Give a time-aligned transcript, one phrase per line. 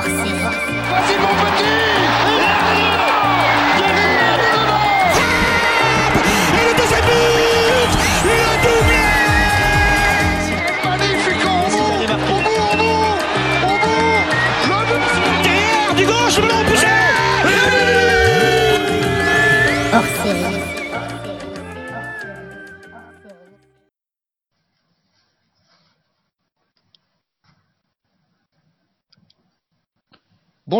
[0.00, 0.32] hors série.
[1.40, 1.79] Petit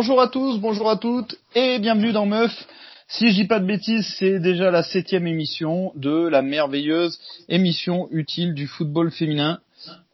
[0.01, 2.51] Bonjour à tous, bonjour à toutes et bienvenue dans Meuf.
[3.07, 7.19] Si je dis pas de bêtises, c'est déjà la septième émission de la merveilleuse
[7.49, 9.59] émission utile du football féminin.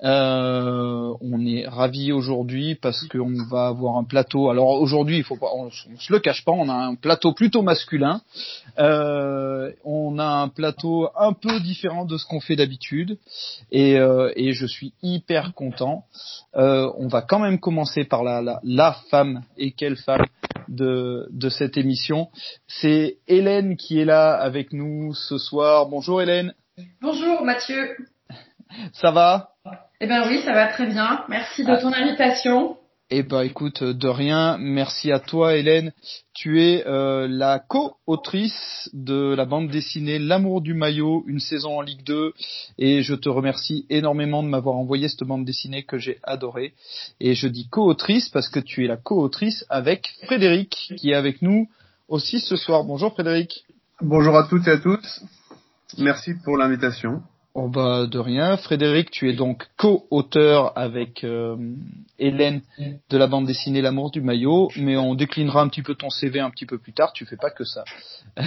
[0.03, 4.49] Euh, on est ravis aujourd'hui parce qu'on va avoir un plateau.
[4.49, 7.33] Alors aujourd'hui, il faut pas, on, on se le cache pas, on a un plateau
[7.33, 8.21] plutôt masculin.
[8.77, 13.17] Euh, on a un plateau un peu différent de ce qu'on fait d'habitude
[13.71, 16.05] et, euh, et je suis hyper content.
[16.55, 20.25] Euh, on va quand même commencer par la, la, la femme et quelle femme
[20.67, 22.29] de, de cette émission.
[22.67, 25.87] C'est Hélène qui est là avec nous ce soir.
[25.87, 26.53] Bonjour Hélène,
[27.01, 27.95] Bonjour Mathieu.
[28.93, 29.49] ça va?
[29.99, 31.23] Eh ben oui, ça va très bien.
[31.27, 32.77] Merci de ton invitation.
[33.09, 35.91] Eh ben écoute, de rien, merci à toi Hélène.
[36.35, 41.81] Tu es euh, la co-autrice de la bande dessinée L'amour du maillot, une saison en
[41.81, 42.33] Ligue 2
[42.77, 46.73] et je te remercie énormément de m'avoir envoyé cette bande dessinée que j'ai adorée.
[47.19, 51.41] Et je dis co-autrice parce que tu es la co-autrice avec Frédéric qui est avec
[51.41, 51.69] nous
[52.07, 52.83] aussi ce soir.
[52.83, 53.65] Bonjour Frédéric.
[54.01, 55.23] Bonjour à toutes et à tous.
[55.97, 57.23] Merci pour l'invitation.
[57.59, 58.55] Oh bah de rien.
[58.55, 61.57] Frédéric, tu es donc co-auteur avec euh,
[62.19, 62.61] Hélène
[63.09, 66.39] de la bande dessinée L'amour du maillot, mais on déclinera un petit peu ton CV
[66.39, 67.83] un petit peu plus tard, tu fais pas que ça.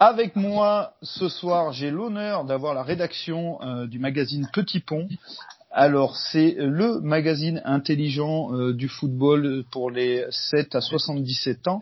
[0.00, 5.06] avec moi ce soir, j'ai l'honneur d'avoir la rédaction euh, du magazine Petit Pont.
[5.74, 11.80] Alors c'est le magazine intelligent euh, du football pour les 7 à 77 ans.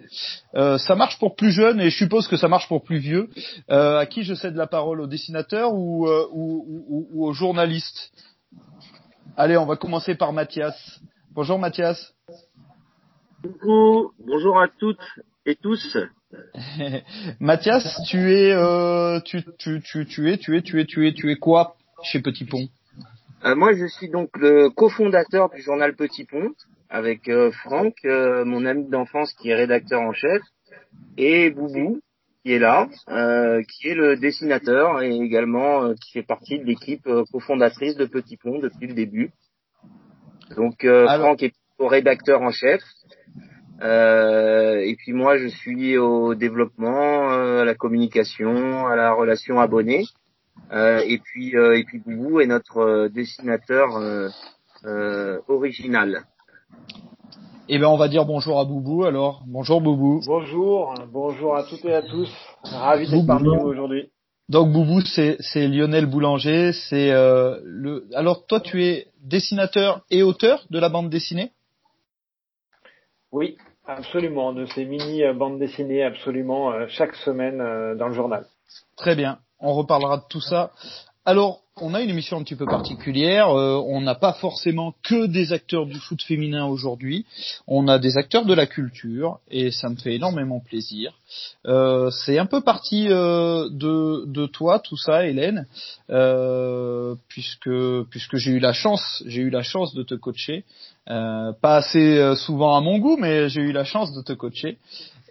[0.55, 3.29] Euh, ça marche pour plus jeunes et je suppose que ça marche pour plus vieux.
[3.69, 7.33] Euh, à qui je cède la parole, au dessinateur ou, euh, ou, ou, ou au
[7.33, 8.13] journaliste?
[9.37, 11.01] Allez, on va commencer par Mathias.
[11.33, 12.15] Bonjour Mathias.
[13.43, 14.99] Coucou, bonjour à toutes
[15.47, 15.97] et tous.
[17.41, 21.13] Mathias, tu es, euh, tu, tu, tu, tu es, tu es, tu es, tu es,
[21.13, 22.69] tu es quoi chez Petit Pont?
[23.45, 26.51] Euh, moi, je suis donc le cofondateur du journal Petit Pont
[26.91, 30.43] avec euh, Franck, euh, mon ami d'enfance qui est rédacteur en chef,
[31.17, 32.01] et Boubou
[32.45, 36.65] qui est là, euh, qui est le dessinateur et également euh, qui fait partie de
[36.65, 39.31] l'équipe euh, cofondatrice de Petit Pont depuis le début.
[40.57, 42.83] Donc euh, Alors- Franck est au rédacteur en chef.
[43.83, 49.59] Euh, et puis moi, je suis au développement, euh, à la communication, à la relation
[49.59, 50.05] abonnée.
[50.73, 54.29] Euh, et puis euh, et puis Boubou est notre euh, dessinateur euh,
[54.85, 56.25] euh, original.
[57.69, 59.05] Eh ben, on va dire bonjour à Boubou.
[59.05, 60.21] Alors, bonjour Boubou.
[60.27, 62.31] Bonjour, bonjour à toutes et à tous.
[62.65, 64.11] Ravi d'être parmi vous aujourd'hui.
[64.49, 66.73] Donc Boubou, c'est c'est Lionel Boulanger.
[66.73, 68.07] C'est euh, le.
[68.15, 71.53] Alors toi, tu es dessinateur et auteur de la bande dessinée?
[73.33, 73.57] Oui,
[73.87, 78.47] absolument, de ces mini bandes dessinées absolument euh, chaque semaine euh, dans le journal.
[78.97, 79.39] Très bien.
[79.61, 80.71] On reparlera de tout ça.
[81.27, 83.49] Alors, on a une émission un petit peu particulière.
[83.51, 87.27] Euh, on n'a pas forcément que des acteurs du foot féminin aujourd'hui.
[87.67, 91.13] On a des acteurs de la culture et ça me fait énormément plaisir.
[91.67, 95.67] Euh, c'est un peu parti euh, de, toi tout ça, Hélène,
[97.29, 97.71] puisque
[98.11, 100.65] puisque j'ai eu la chance, j'ai eu la chance de te coacher.
[101.07, 104.79] Pas assez souvent à mon goût, mais j'ai eu la chance de te coacher.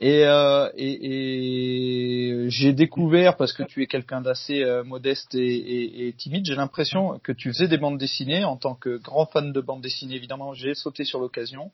[0.01, 6.13] Et, euh, et, et j'ai découvert, parce que tu es quelqu'un d'assez euh, modeste et,
[6.17, 8.45] timide, j'ai l'impression que tu faisais des bandes dessinées.
[8.45, 11.71] En tant que grand fan de bandes dessinées, évidemment, j'ai sauté sur l'occasion.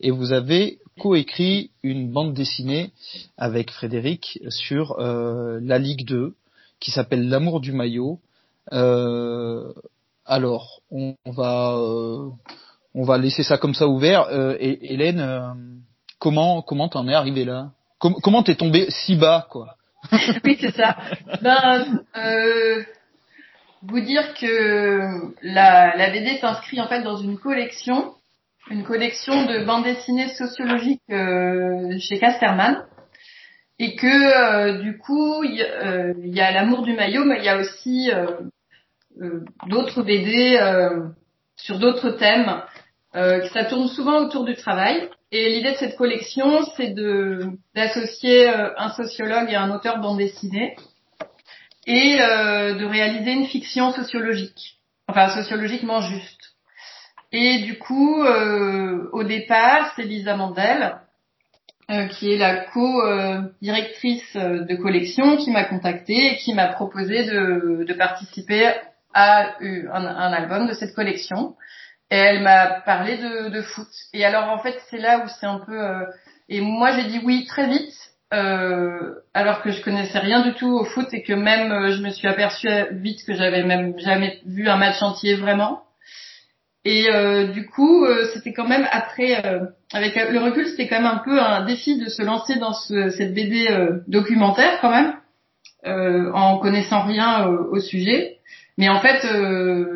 [0.00, 2.90] Et vous avez coécrit une bande dessinée
[3.36, 6.34] avec Frédéric sur euh, la Ligue 2,
[6.80, 8.18] qui s'appelle L'amour du maillot.
[8.72, 9.72] Euh,
[10.26, 11.78] alors, on, on va...
[12.94, 14.28] on va laisser ça comme ça ouvert.
[14.58, 15.84] Hélène,
[16.24, 17.68] comment comment t'en es arrivé là?
[17.98, 19.76] Com- Comment t'es tombé si bas quoi?
[20.44, 20.96] Oui, c'est ça.
[21.42, 22.82] Ben, euh,
[23.82, 25.00] vous dire que
[25.42, 28.14] la, la BD s'inscrit en fait dans une collection,
[28.70, 32.84] une collection de bandes dessinées sociologiques euh, chez Casterman.
[33.78, 37.38] Et que euh, du coup, il y, a- euh, y a l'amour du maillot, mais
[37.38, 38.10] il y a aussi
[39.66, 40.58] d'autres BD
[41.56, 42.62] sur d'autres thèmes.
[43.16, 45.08] Euh, ça tourne souvent autour du travail.
[45.32, 50.02] Et l'idée de cette collection, c'est de d'associer euh, un sociologue et un auteur de
[50.02, 50.76] bande dessinée
[51.86, 54.78] et euh, de réaliser une fiction sociologique,
[55.08, 56.54] enfin sociologiquement juste.
[57.32, 60.96] Et du coup, euh, au départ, c'est Lisa Mandel,
[61.90, 67.84] euh, qui est la co-directrice de collection, qui m'a contactée et qui m'a proposé de,
[67.84, 68.72] de participer
[69.12, 71.54] à un, un, album de cette collection.
[72.14, 73.88] Et elle m'a parlé de, foot.
[74.12, 75.76] Et alors en fait, c'est là où c'est un peu...
[75.76, 76.04] Euh,
[76.48, 77.92] et moi, j'ai dit oui très vite,
[78.32, 82.00] euh, alors que je connaissais rien du tout au foot et que même euh, je
[82.02, 85.82] me suis aperçue vite que j'avais même jamais vu un match entier vraiment.
[86.84, 87.08] Et
[87.54, 89.42] du coup, c'était quand même après,
[89.94, 93.08] avec le recul, c'était quand même un peu un défi de se lancer dans ce,
[93.08, 93.66] cette BD
[94.06, 95.14] documentaire quand même,
[96.34, 98.36] en connaissant rien au sujet.
[98.76, 99.20] Mais en fait,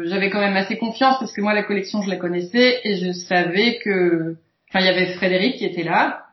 [0.04, 3.12] j'avais quand même assez confiance parce que moi la collection je la connaissais et je
[3.12, 4.36] savais que,
[4.68, 6.28] enfin il y avait Frédéric qui était là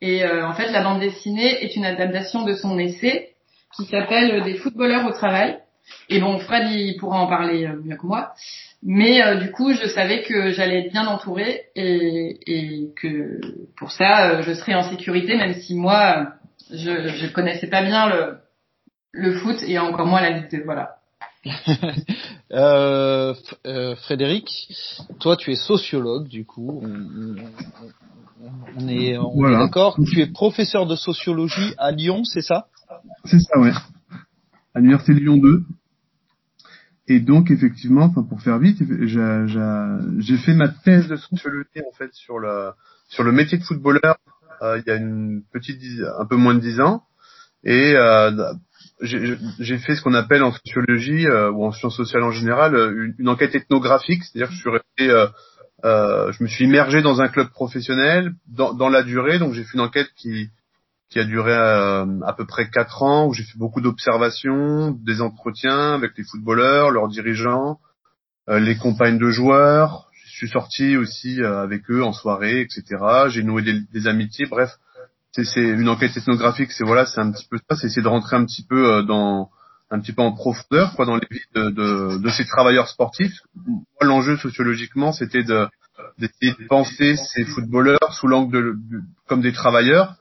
[0.00, 3.30] et euh, en fait, la bande dessinée est une adaptation de son essai
[3.76, 5.58] qui s'appelle Des footballeurs au travail.
[6.08, 8.32] Et bon, Fred, il pourra en parler euh, mieux que moi.
[8.82, 13.40] Mais euh, du coup, je savais que j'allais être bien entourée et, et, que
[13.76, 16.34] pour ça, je serais en sécurité, même si moi,
[16.70, 18.38] je je connaissais pas bien le,
[19.12, 20.99] le foot et encore moins la Ligue Voilà.
[22.52, 23.34] euh,
[23.96, 24.46] Frédéric,
[25.20, 26.82] toi tu es sociologue du coup.
[28.76, 29.98] On est, on est d'accord.
[30.10, 32.66] Tu es professeur de sociologie à Lyon, c'est ça?
[33.24, 33.72] C'est ça, ouais.
[34.74, 35.62] À l'université Lyon 2.
[37.08, 42.12] Et donc effectivement, enfin pour faire vite, j'ai fait ma thèse de sociologie en fait
[42.12, 42.70] sur le
[43.08, 44.16] sur le métier de footballeur
[44.62, 45.80] euh, il y a une petite
[46.18, 47.02] un peu moins de dix ans.
[47.64, 48.52] Et euh,
[49.02, 53.14] j'ai fait ce qu'on appelle en sociologie euh, ou en sciences sociales en général une,
[53.18, 55.26] une enquête ethnographique, c'est-à-dire que je suis resté euh,
[55.84, 59.64] euh, je me suis immergé dans un club professionnel dans, dans la durée, donc j'ai
[59.64, 60.50] fait une enquête qui
[61.08, 65.20] qui a duré euh, à peu près quatre ans, où j'ai fait beaucoup d'observations, des
[65.20, 67.80] entretiens avec les footballeurs, leurs dirigeants,
[68.48, 70.06] euh, les compagnes de joueurs.
[70.24, 72.84] Je suis sorti aussi avec eux en soirée, etc.
[73.28, 74.46] J'ai noué des, des, amitiés.
[74.46, 74.70] Bref,
[75.32, 76.72] c'est une enquête ethnographique.
[76.72, 77.76] C'est voilà, c'est un petit peu ça.
[77.76, 79.50] C'est essayer de rentrer un petit peu dans
[79.90, 83.40] un petit peu en profondeur quoi dans les vies de, de, de ces travailleurs sportifs.
[83.66, 85.66] Moi, l'enjeu sociologiquement, c'était de
[86.18, 90.16] d'essayer de penser ces footballeurs sous l'angle de, comme des travailleurs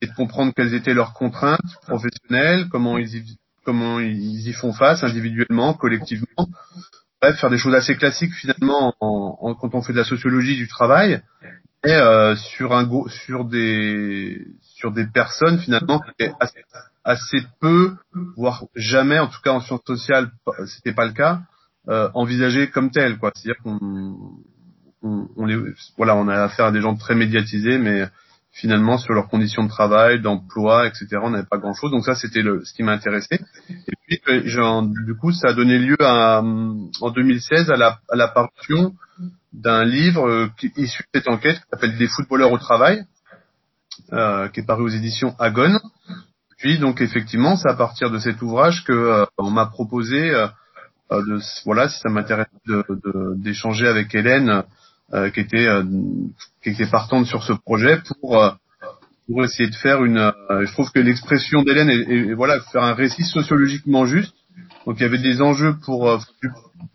[0.00, 4.72] et de comprendre quelles étaient leurs contraintes professionnelles, comment ils y, comment ils y font
[4.72, 6.48] face individuellement, collectivement.
[7.20, 10.56] Bref, faire des choses assez classiques finalement en, en, quand on fait de la sociologie
[10.56, 11.22] du travail
[11.84, 16.26] et euh, sur un sur des sur des personnes finalement qui
[17.04, 17.96] assez, peu,
[18.36, 20.30] voire jamais, en tout cas en sciences sociales,
[20.66, 21.40] c'était pas le cas,
[21.88, 23.32] euh, envisagées comme telles, quoi.
[23.34, 23.78] C'est-à-dire qu'on
[25.02, 25.58] on, on, les,
[25.96, 28.06] voilà, on a affaire à des gens très médiatisés, mais
[28.52, 31.06] finalement sur leurs conditions de travail, d'emploi, etc.
[31.22, 31.90] On n'avait pas grand-chose.
[31.90, 33.40] Donc ça, c'était le, ce qui m'a intéressé.
[33.70, 38.16] Et puis, euh, du coup, ça a donné lieu à, en 2016 à la, à
[38.16, 38.28] la
[39.52, 43.04] d'un livre euh, qui, issu de cette enquête qui s'appelle Des footballeurs au travail,
[44.12, 45.78] euh, qui est paru aux éditions Agon.
[46.58, 50.46] Puis donc effectivement, c'est à partir de cet ouvrage que euh, on m'a proposé euh,
[51.10, 52.46] de voilà si ça m'intéresse
[53.36, 54.62] d'échanger de, avec Hélène
[55.12, 55.66] euh, qui était
[56.62, 58.56] qui était partante sur ce projet pour
[59.26, 63.24] pour essayer de faire une je trouve que l'expression d'Hélène est, voilà faire un récit
[63.24, 64.34] sociologiquement juste
[64.86, 66.20] donc il y avait des enjeux pour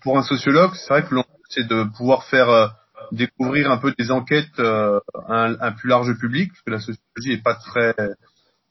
[0.02, 1.16] pour un sociologue c'est vrai que
[1.56, 2.75] c'est de pouvoir faire
[3.12, 7.40] découvrir un peu des enquêtes à un, un, plus large public parce que la sociologie
[7.40, 7.95] est pas très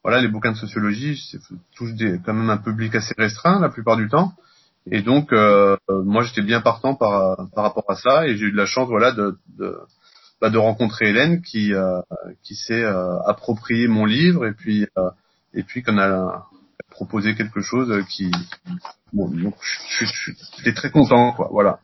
[0.05, 1.19] voilà, les bouquins de sociologie
[1.75, 4.35] touchent des, quand même un public assez restreint la plupart du temps.
[4.91, 8.53] Et donc, euh, moi, j'étais bien partant par, par rapport à ça, et j'ai eu
[8.53, 9.79] de la chance, voilà, de, de,
[10.43, 12.03] bah, de rencontrer Hélène qui, euh,
[12.43, 15.11] qui s'est euh, approprié mon livre, et puis, euh,
[15.55, 16.49] et puis qu'on a
[16.91, 18.31] proposé quelque chose qui,
[19.15, 19.55] bon, donc,
[20.59, 21.79] j'étais très content, quoi, voilà.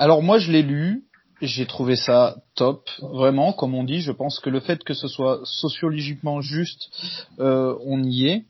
[0.00, 1.04] Alors moi, je l'ai lu,
[1.42, 4.00] j'ai trouvé ça top, vraiment, comme on dit.
[4.00, 6.88] Je pense que le fait que ce soit sociologiquement juste,
[7.38, 8.44] euh, on y est.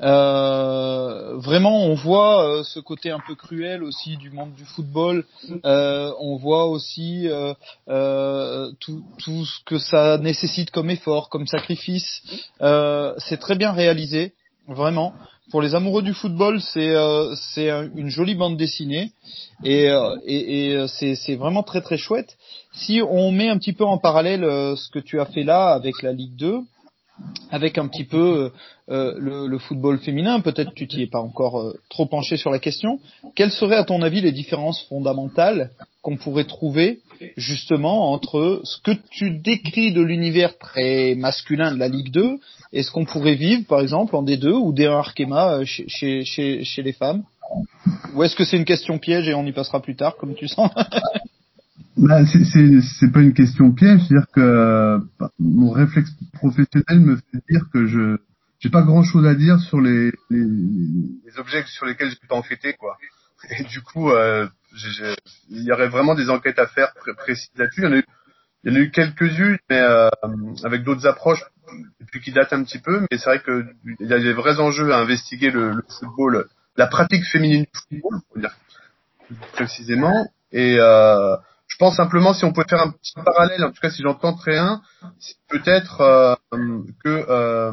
[0.00, 5.26] Euh, vraiment, on voit euh, ce côté un peu cruel aussi du monde du football.
[5.66, 7.52] Euh, on voit aussi euh,
[7.90, 12.22] euh, tout, tout, ce que ça nécessite comme effort, comme sacrifice.
[12.60, 14.32] c'est très bien réalisé,
[14.66, 15.12] vraiment
[15.50, 19.12] pour les amoureux du football, c'est euh, c'est une jolie bande dessinée
[19.64, 22.36] et, euh, et, euh, c'est vraiment très très chouette.
[22.72, 26.02] Si on met un petit peu en parallèle ce que tu as fait là avec
[26.02, 26.60] la Ligue 2,
[27.50, 28.50] avec un petit peu
[28.90, 32.50] euh, le, le, football féminin, peut-être tu t'y es pas encore euh, trop penché sur
[32.50, 33.00] la question,
[33.34, 35.70] quelles seraient à ton avis les différences fondamentales
[36.02, 37.00] qu'on pourrait trouver
[37.36, 42.38] justement entre ce que tu décris de l'univers très masculin de la Ligue 2
[42.72, 46.24] et ce qu'on pourrait vivre par exemple en D2 ou D1 Arkema euh, chez, chez,
[46.24, 47.24] chez, chez les femmes?
[48.14, 50.48] Ou est-ce que c'est une question piège et on y passera plus tard comme tu
[50.48, 50.70] sens?
[51.96, 57.16] Bah, c'est- c'est c'est pas une question piège, c'est-à-dire que bah, mon réflexe professionnel me
[57.16, 58.16] fait dire que je
[58.60, 62.74] j'ai pas grand-chose à dire sur les, les, les objets sur lesquels j'ai pas enquêté
[62.74, 62.96] quoi.
[63.58, 64.48] Et du coup, euh,
[65.50, 67.84] il y aurait vraiment des enquêtes à faire pré- précises là-dessus.
[67.86, 68.02] Il
[68.64, 70.08] il y en a eu quelques-unes, mais euh,
[70.64, 71.44] avec d'autres approches,
[72.00, 73.00] et puis qui datent un petit peu.
[73.10, 73.64] Mais c'est vrai que
[74.00, 78.00] il y a des vrais enjeux à investiguer le, le football, la pratique féminine du
[78.00, 78.54] football, faut dire
[79.52, 80.28] précisément.
[80.52, 81.36] Et euh,
[81.78, 84.56] pense simplement si on peut faire un petit parallèle, en tout cas si j'entends très
[84.58, 84.80] un,
[85.18, 86.34] c'est peut-être euh,
[87.04, 87.72] que euh,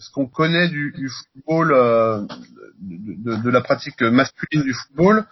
[0.00, 2.22] ce qu'on connaît du, du football, euh,
[2.80, 5.24] de, de- de la pratique masculine du football,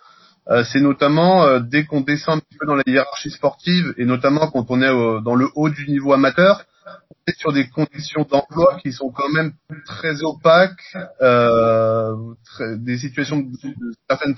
[0.49, 4.05] euh, c'est notamment euh, dès qu'on descend un petit peu dans la hiérarchie sportive et
[4.05, 7.69] notamment quand on est au- dans le haut du niveau amateur, on est sur des
[7.69, 9.53] conditions d'emploi qui sont quand même
[9.87, 12.17] très opaques, euh,
[12.77, 14.35] des situations de, de certaine.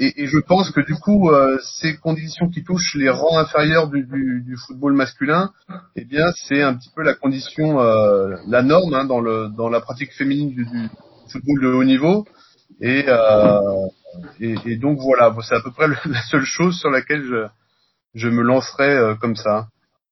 [0.00, 4.04] Et, je pense que du coup, euh, ces conditions qui touchent les rangs inférieurs du,
[4.04, 5.50] du, du football masculin,
[5.96, 9.68] eh bien, c'est un petit peu la condition, euh, la norme hein, dans le dans
[9.68, 10.88] la pratique féminine du, du
[11.30, 12.26] football de haut niveau.
[12.80, 13.86] Et, euh,
[14.40, 17.46] et, et donc voilà, c'est à peu près la seule chose sur laquelle je
[18.14, 19.68] je me lancerai euh, comme ça.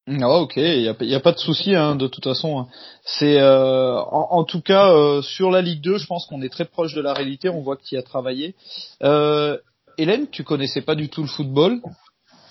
[0.08, 2.60] Ah, ok, il y a, y a pas de souci hein, de toute façon.
[2.60, 2.66] hein.
[3.02, 6.48] C'est euh, en, en tout cas euh, sur la Ligue 2, je pense qu'on est
[6.48, 7.48] très proche de la réalité.
[7.48, 8.54] On voit que tu y as travaillé.
[9.02, 9.58] Euh,
[9.98, 11.80] Hélène, tu connaissais pas du tout le football?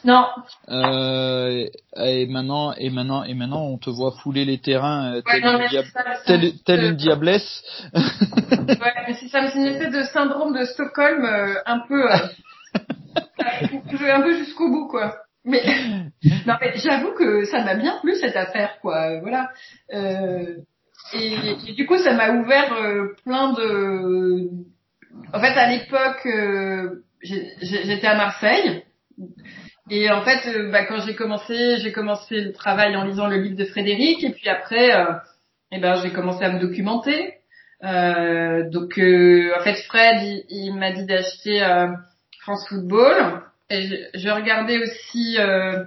[0.03, 0.25] Non,
[0.69, 1.65] Euh,
[1.97, 5.43] et maintenant, et maintenant, et maintenant, on te voit fouler les terrains euh, ouais, tel,
[5.43, 7.63] non, une tel- une diablesse.
[7.93, 12.03] Ouais, mais c'est ça, c'est une espèce de syndrome de Stockholm euh, un peu,
[13.39, 15.15] un peu jusqu'au bout, quoi.
[15.45, 15.61] Mais
[16.45, 19.19] non, mais j'avoue que ça m'a bien plu cette affaire, quoi.
[19.21, 19.51] Voilà.
[19.93, 20.57] Euh,
[21.13, 24.49] et, du coup, ça m'a ouvert euh, plein de.
[25.33, 28.83] En fait, à l'époque, euh, j'étais à Marseille.
[29.91, 33.37] Et en fait, euh, bah, quand j'ai commencé, j'ai commencé le travail en lisant le
[33.37, 34.89] livre de Frédéric, et puis après,
[35.71, 37.35] eh ben, j'ai commencé à me documenter.
[37.81, 41.59] Donc, en fait, Fred, il, m'a dit d'acheter
[42.41, 45.83] France Football, et je, je regardais aussi euh,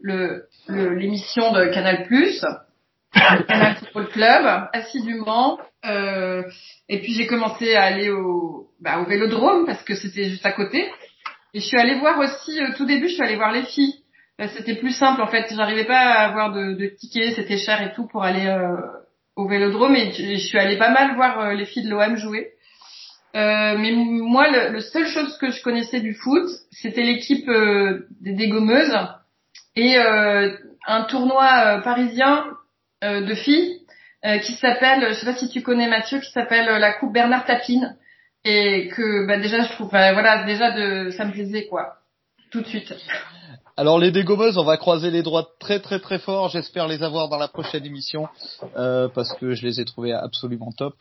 [0.00, 5.58] le l'émission de Canal+, le Canal Football Club, assidûment.
[5.84, 6.42] Euh,
[6.88, 10.52] et puis j'ai commencé à aller au, bah, au Vélodrome parce que c'était juste à
[10.52, 10.90] côté.
[11.52, 13.94] Et je suis allée voir aussi, au tout début, je suis allée voir les filles.
[14.40, 15.52] Euh, C'était plus simple en fait.
[15.54, 18.76] J'arrivais pas à avoir de, de tickets, c'était cher et tout pour aller euh,
[19.36, 19.96] au Vélodrome.
[19.96, 22.50] Et je je suis allée pas mal voir euh, les filles de l'OM jouer.
[23.36, 28.08] Euh, mais moi, le, le seule chose que je connaissais du foot, c'était l'équipe euh,
[28.20, 28.96] des dégommeuses
[29.76, 30.50] et euh,
[30.86, 32.46] un tournoi euh, parisien
[33.04, 33.76] euh, de filles
[34.42, 37.96] qui s'appelle, je sais pas si tu connais Mathieu, qui s'appelle la Coupe Bernard Tapine.
[38.44, 41.96] Et que bah déjà je trouve, voilà, déjà de, ça me plaisait quoi,
[42.50, 42.92] tout de suite.
[43.76, 46.48] Alors les dégommeuses, on va croiser les droits très très très fort.
[46.50, 48.28] J'espère les avoir dans la prochaine émission
[48.76, 50.94] euh, parce que je les ai trouvés absolument top.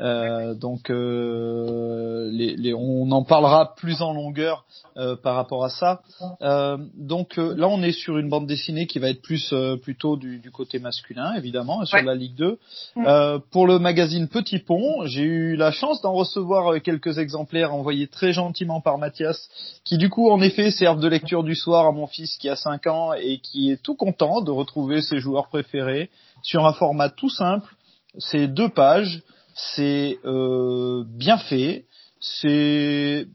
[0.00, 4.64] Euh, donc euh, les, les- on en parlera plus en longueur
[4.98, 6.02] euh, par rapport à ça.
[6.42, 9.76] Euh, donc euh, là, on est sur une bande dessinée qui va être plus euh,
[9.76, 12.02] plutôt du, du côté masculin, évidemment, sur Ouais.
[12.04, 12.58] la Ligue 2.
[12.96, 13.06] Mm.
[13.06, 18.08] Euh, pour le magazine Petit Pont, j'ai eu la chance d'en recevoir quelques exemplaires envoyés
[18.08, 19.48] très gentiment par Mathias
[19.84, 22.56] qui du coup en effet servent de lecture du soir à mon fils qui a
[22.56, 26.10] 5 ans et qui est tout content de retrouver ses joueurs préférés
[26.42, 27.74] sur un format tout simple.
[28.18, 29.22] C'est deux pages,
[29.54, 31.84] c'est euh, bien fait,
[32.20, 33.26] c'est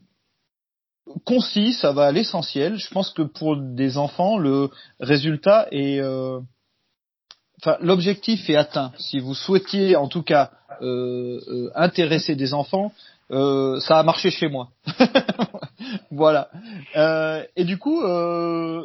[1.24, 2.76] concis, ça va à l'essentiel.
[2.76, 4.70] Je pense que pour des enfants, le
[5.00, 6.40] résultat est, euh,
[7.60, 8.92] enfin l'objectif est atteint.
[8.98, 12.92] Si vous souhaitiez en tout cas euh, intéresser des enfants,
[13.32, 14.68] euh, ça a marché chez moi.
[16.10, 16.50] voilà.
[16.96, 18.82] Euh, et du coup, euh,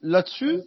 [0.00, 0.62] là-dessus,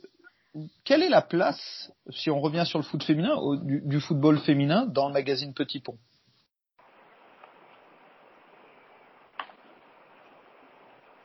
[0.86, 4.40] quelle est la place, si on revient sur le foot féminin, au- du, du football
[4.40, 5.98] féminin dans le magazine Petit Pont?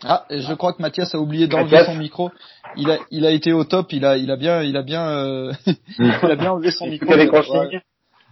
[0.05, 2.33] Ah, je crois que Mathias a oublié d'enlever son micro.
[2.77, 3.93] Il a, il a été au top.
[3.93, 5.53] Il a, il a bien, il a bien, euh,
[5.99, 7.13] il a bien enlevé son micro.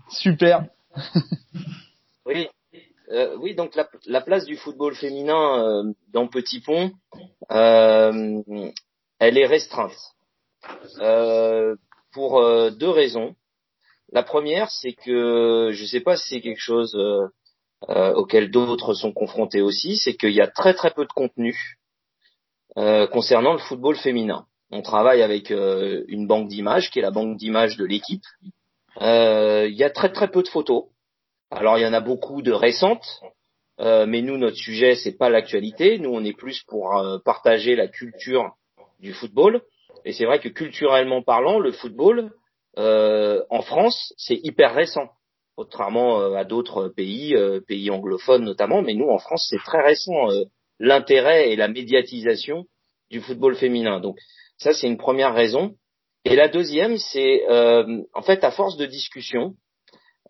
[0.08, 0.64] Super.
[2.26, 2.48] Oui,
[3.10, 6.92] euh, oui, donc la, la place du football féminin euh, dans Petit Pont,
[7.50, 8.42] euh,
[9.18, 9.96] elle est restreinte
[11.00, 11.74] Euh,
[12.12, 13.34] pour euh, deux raisons.
[14.12, 16.94] La première, c'est que je ne sais pas si c'est quelque chose
[17.88, 21.54] euh, auquel d'autres sont confrontés aussi, c'est qu'il y a très très peu de contenu
[23.10, 24.46] concernant le football féminin.
[24.70, 28.24] On travaille avec une banque d'images qui est la banque d'images de l'équipe.
[29.00, 30.84] Il y a très très peu de photos.
[31.50, 33.06] Alors il y en a beaucoup de récentes,
[33.80, 35.98] Euh, mais nous, notre sujet, c'est pas l'actualité.
[35.98, 38.52] Nous, on est plus pour euh, partager la culture
[39.00, 39.62] du football.
[40.04, 42.30] Et c'est vrai que culturellement parlant, le football
[42.78, 45.08] euh, en France, c'est hyper récent,
[45.56, 47.34] contrairement à d'autres pays,
[47.66, 48.82] pays anglophones notamment.
[48.82, 50.28] Mais nous, en France, c'est très récent
[50.78, 52.64] l'intérêt et la médiatisation
[53.10, 54.00] du football féminin.
[54.00, 54.16] Donc
[54.58, 55.74] ça, c'est une première raison.
[56.24, 57.42] Et la deuxième, c'est
[58.14, 59.54] en fait à force de discussion,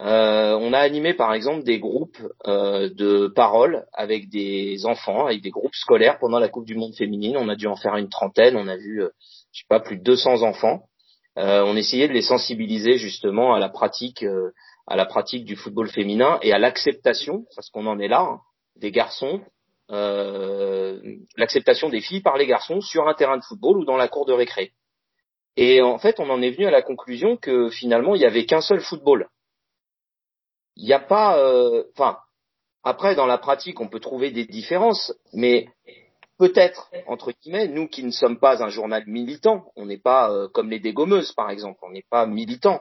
[0.03, 2.17] euh, on a animé par exemple des groupes
[2.47, 6.95] euh, de parole avec des enfants, avec des groupes scolaires pendant la Coupe du Monde
[6.95, 7.37] féminine.
[7.37, 8.57] On a dû en faire une trentaine.
[8.57, 9.11] On a vu, euh,
[9.53, 10.85] je sais pas, plus de 200 enfants.
[11.37, 14.25] on essayait de les sensibiliser justement à la pratique,
[14.87, 18.41] à la pratique du football féminin et à l'acceptation, parce qu'on en est là,
[18.77, 19.41] des garçons,
[21.37, 24.27] l'acceptation des filles par les garçons sur un terrain de football ou dans la cour
[24.27, 24.73] de récré.
[25.57, 28.45] Et en fait, on en est venu à la conclusion que finalement, il y avait
[28.45, 29.29] qu'un seul football
[30.81, 32.19] il n'y a pas, euh, enfin,
[32.83, 35.69] après dans la pratique on peut trouver des différences, mais
[36.39, 40.49] peut-être entre guillemets nous qui ne sommes pas un journal militant, on n'est pas euh,
[40.49, 42.81] comme les dégommeuses par exemple, on n'est pas militant.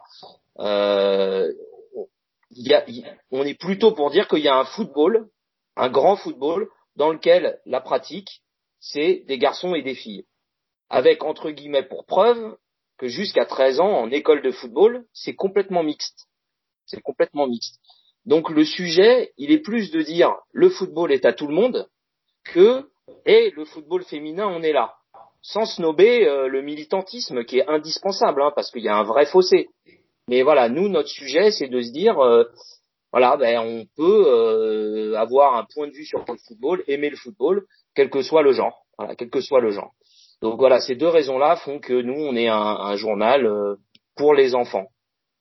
[0.59, 1.51] Euh,
[2.51, 2.85] y a,
[3.31, 5.27] on est plutôt pour dire qu'il y a un football,
[5.75, 8.41] un grand football dans lequel la pratique
[8.79, 10.25] c'est des garçons et des filles,
[10.89, 12.55] avec entre guillemets pour preuve
[12.97, 16.28] que jusqu'à 13 ans en école de football c'est complètement mixte
[16.89, 17.79] c'est complètement mixte.
[18.25, 21.87] Donc le sujet, il est plus de dire le football est à tout le monde
[22.43, 22.85] que
[23.25, 24.93] et le football féminin, on est là.
[25.41, 29.25] Sans snober euh, le militantisme qui est indispensable, hein, parce qu'il y a un vrai
[29.25, 29.69] fossé.
[30.27, 32.43] Mais voilà, nous, notre sujet, c'est de se dire, euh,
[33.11, 37.15] voilà, ben, on peut euh, avoir un point de vue sur le football, aimer le
[37.15, 37.65] football,
[37.95, 38.83] quel que soit le genre.
[38.97, 39.93] Voilà, quel que soit le genre.
[40.41, 43.77] Donc voilà, ces deux raisons-là font que nous, on est un, un journal
[44.15, 44.87] pour les enfants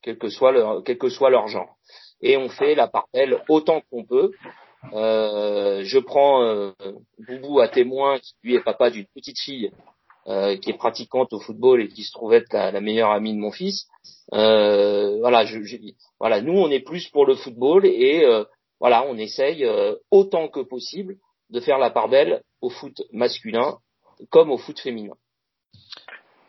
[0.01, 1.75] quel que soit leur, quel que soit leur genre.
[2.21, 4.31] Et on fait la parcelle autant qu'on peut.
[4.93, 6.71] Euh, je prends euh,
[7.19, 9.71] Boubou à témoin, qui lui est papa d'une petite fille
[10.29, 13.39] euh, qui est pratiquante au football et qui se trouve être la, meilleure amie de
[13.39, 13.87] mon fils.
[14.33, 15.77] Euh, voilà, je, je,
[16.19, 18.43] voilà, nous on est plus pour le football et euh,
[18.79, 19.67] voilà, on essaye
[20.11, 21.15] autant que possible
[21.49, 23.79] de faire la part belle au foot masculin
[24.29, 25.15] comme au foot féminin.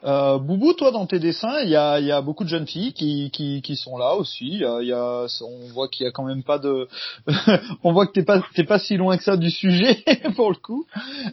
[0.03, 2.95] Euh, Boubou, toi, dans tes dessins, il y a, y a, beaucoup de jeunes filles
[2.95, 4.59] qui, qui, qui sont là aussi.
[4.59, 6.89] Y a, y a, on voit qu'il y a quand même pas de,
[7.85, 10.03] on voit que t'es pas, t'es pas si loin que ça du sujet
[10.37, 10.87] pour le coup.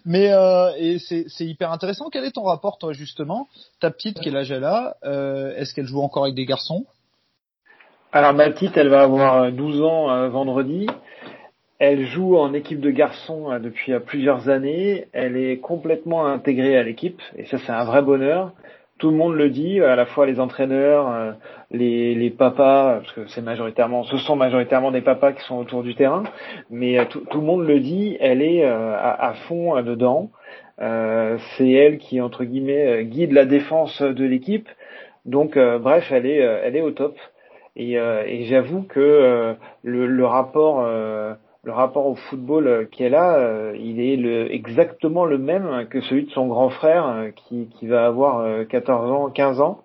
[0.05, 2.09] Mais euh, et c'est, hyper intéressant.
[2.11, 3.47] Quel est ton rapport, toi, justement?
[3.79, 4.97] Ta petite, quel âge elle a?
[5.05, 6.85] Euh, Est-ce qu'elle joue encore avec des garçons?
[8.11, 10.87] Alors ma petite, elle va avoir 12 ans euh, vendredi.
[11.79, 15.05] Elle joue en équipe de garçons euh, depuis euh, plusieurs années.
[15.13, 18.53] Elle est complètement intégrée à l'équipe et ça c'est un vrai bonheur.
[18.97, 21.31] Tout le monde le dit, à la fois les entraîneurs, euh,
[21.69, 25.83] les, les papas, parce que c'est majoritairement, ce sont majoritairement des papas qui sont autour
[25.83, 26.23] du terrain,
[26.71, 28.17] mais tout, tout le monde le dit.
[28.19, 30.31] Elle est à, à fond dedans.
[30.79, 34.67] c'est elle qui entre guillemets guide la défense de l'équipe.
[35.25, 37.15] Donc bref, elle est, elle est au top.
[37.75, 40.83] Et, et j'avoue que le, le, rapport
[41.67, 45.99] le rapport au football euh, qu'elle a, euh, il est le, exactement le même que
[45.99, 49.83] celui de son grand frère euh, qui, qui va avoir 14 ans, 15 ans,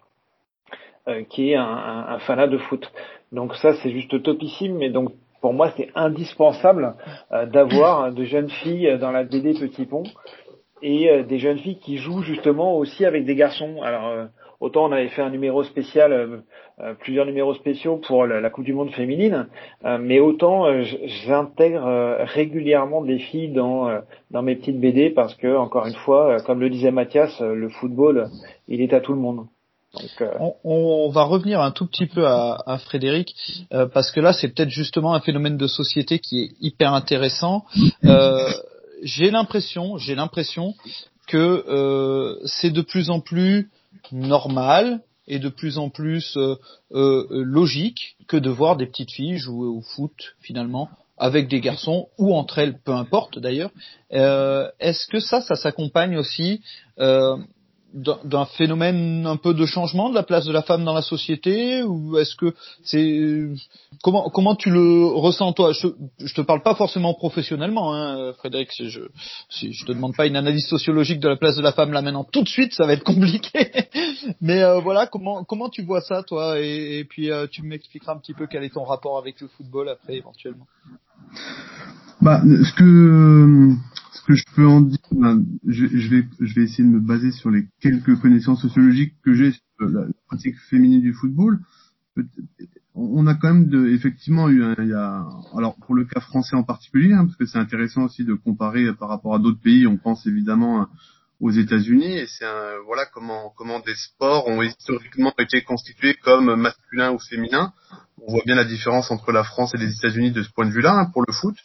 [1.29, 1.65] qui est un,
[2.09, 2.93] un, fanat de foot.
[3.33, 6.95] Donc ça, c'est juste topissime, mais donc pour moi, c'est indispensable
[7.49, 10.05] d'avoir de jeunes filles dans la BD Petit Pont
[10.83, 13.83] et des jeunes filles qui jouent justement aussi avec des garçons.
[13.83, 14.29] Alors
[14.63, 16.37] Autant on avait fait un numéro spécial, euh,
[16.79, 19.49] euh, plusieurs numéros spéciaux pour la, Coupe du Monde féminine,
[19.85, 20.67] euh, mais autant
[21.25, 21.83] j'intègre
[22.33, 23.91] régulièrement des filles dans
[24.43, 28.31] mes petites BD parce que encore une fois, comme le disait Mathias, le football,
[28.69, 29.47] il est à tout le monde.
[30.63, 33.35] on, va revenir un tout petit peu à Frédéric
[33.93, 37.65] parce que là c'est peut-être justement un phénomène de société qui est hyper intéressant.
[39.03, 40.75] j'ai l'impression, j'ai l'impression
[41.27, 43.69] que c'est de plus en plus
[44.11, 46.57] normal et de plus en plus euh,
[46.93, 50.89] euh, logique que de voir des petites filles jouer au foot finalement
[51.19, 53.71] avec des garçons ou entre elles, peu importe d'ailleurs.
[54.13, 56.63] Euh, Est-ce que ça, ça s'accompagne aussi
[56.99, 57.37] euh,
[57.95, 61.83] d'un phénomène un peu de changement de la place de la femme dans la société
[61.83, 63.49] ou est-ce que c'est
[64.03, 65.73] comment comment tu le ressens toi?
[65.73, 69.01] Je, je te parle pas forcément professionnellement hein, Frédéric je
[69.51, 72.03] si je te demande pas une analyse sociologique de la place de la femme là
[72.03, 73.71] maintenant tout de suite ça va être compliqué.
[74.41, 76.61] Mais euh, voilà comment comment tu vois ça toi?
[76.61, 79.49] Et, et puis euh, tu m'expliqueras un petit peu quel est ton rapport avec le
[79.49, 80.67] football après éventuellement
[82.23, 83.75] bah ce que
[84.13, 87.33] ce que je peux en dire, ben, je, vais, je vais essayer de me baser
[87.33, 91.59] sur les quelques connaissances sociologiques que j'ai sur la pratique féminine du football.
[92.95, 95.27] on a quand même de, effectivement eu un, il y a,
[95.59, 98.93] alors pour le cas français en particulier, hein, parce que c'est intéressant aussi de comparer
[98.95, 99.89] par rapport à d'autres pays.
[99.89, 100.87] On pense évidemment
[101.41, 102.47] aux États-Unis et c'est
[102.87, 107.73] voilà comment comment des sports ont historiquement été constitués comme masculins ou féminins.
[108.25, 110.71] On voit bien la différence entre la France et les États-Unis de ce point de
[110.71, 111.57] vue-là hein, pour le foot.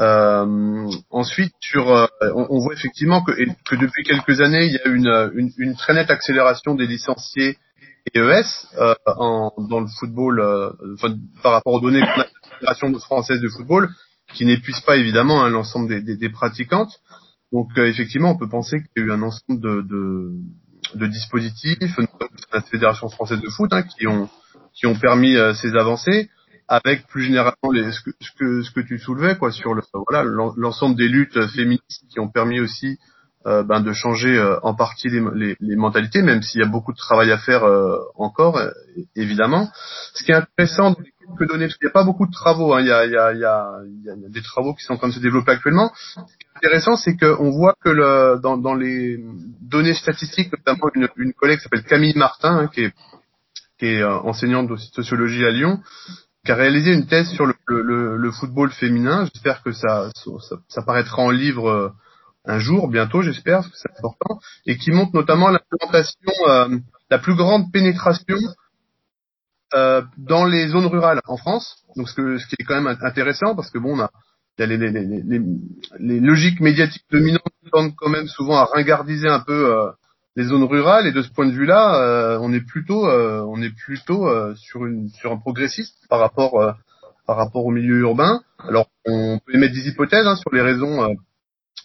[0.00, 4.88] Euh, ensuite, sur, euh, on, voit effectivement que, que depuis quelques années, il y a
[4.88, 7.58] une, une, une très nette accélération des licenciés
[8.14, 8.44] ES
[8.78, 10.70] euh, en, dans le football, euh,
[11.42, 12.26] par rapport aux données de la
[12.58, 13.88] Fédération française de football,
[14.34, 16.92] qui n'épuise pas évidemment hein, l'ensemble des, des, pratiquantes.
[17.52, 20.32] Donc euh, effectivement, on peut penser qu'il y a eu un ensemble de, de,
[20.94, 24.28] de dispositifs, notamment la Fédération française de foot, hein, qui ont
[24.74, 26.30] qui ont permis ces avancées,
[26.68, 30.22] avec plus généralement ce, que, ce que ce que tu soulevais quoi sur le voilà
[30.56, 32.98] l'ensemble des luttes féministes qui ont permis aussi
[33.46, 36.66] euh, ben, de changer euh, en partie les, les, les mentalités, même s'il y a
[36.66, 38.60] beaucoup de travail à faire euh, encore,
[39.14, 39.70] évidemment.
[40.12, 40.96] Ce qui est intéressant
[41.38, 43.12] que donner, parce qu'il n'y a pas beaucoup de travaux, hein, il, y a, il,
[43.12, 45.14] y a, il, y a, il y a des travaux qui sont en train de
[45.14, 45.92] se développer actuellement.
[45.94, 49.18] Ce qui est intéressant, c'est qu'on voit que le, dans, dans, les
[49.62, 52.92] données statistiques, notamment une, une collègue qui s'appelle Camille Martin, hein, qui est,
[53.78, 55.80] qui est enseignante de sociologie à Lyon,
[56.44, 59.28] qui a réalisé une thèse sur le, le, le football féminin.
[59.32, 61.94] J'espère que ça, ça, ça, paraîtra en livre
[62.48, 66.78] un jour, bientôt, j'espère, parce que c'est important, et qui montre notamment l'implémentation, euh,
[67.10, 68.36] la plus grande pénétration
[69.74, 71.84] euh, dans les zones rurales en France.
[71.94, 74.10] Donc, ce, que, ce qui est quand même intéressant, parce que bon, on a,
[74.58, 75.40] y a les, les, les,
[75.98, 79.90] les, logiques médiatiques dominantes tendent quand même souvent à ringardiser un peu euh,
[80.38, 83.44] les zones rurales, et de ce point de vue-là, euh, on est plutôt, euh,
[83.84, 86.54] plutôt sur un progressiste par rapport
[87.66, 88.40] au milieu urbain.
[88.60, 91.12] Alors, on peut émettre des hypothèses hein, sur les raisons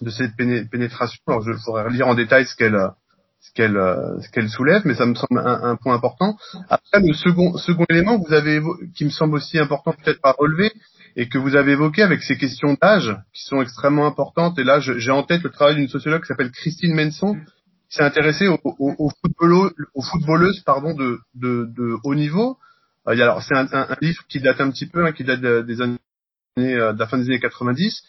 [0.02, 1.20] de cette pénétration.
[1.28, 5.96] Alors je pourrais lire en détail ce qu'elle soulève, mais ça me semble un, point
[5.96, 6.38] important.
[6.70, 8.62] Après le second élément que vous avez
[8.96, 10.72] qui me semble aussi important peut-être à relever
[11.16, 14.60] et que vous avez évoqué avec ces questions d'âge qui sont extrêmement importantes.
[14.60, 17.38] Et là, j'ai en tête le travail d'une sociologue qui s'appelle Christine Menson,
[17.93, 19.12] s'est intéressée aux, aux,
[20.01, 22.58] footballeuses, pardon de, de, de haut niveau.
[23.08, 25.82] Euh, alors c'est un, un, livre qui date un petit peu, hein, qui date des
[25.82, 25.97] années
[26.58, 28.03] euh, de la fin des années 90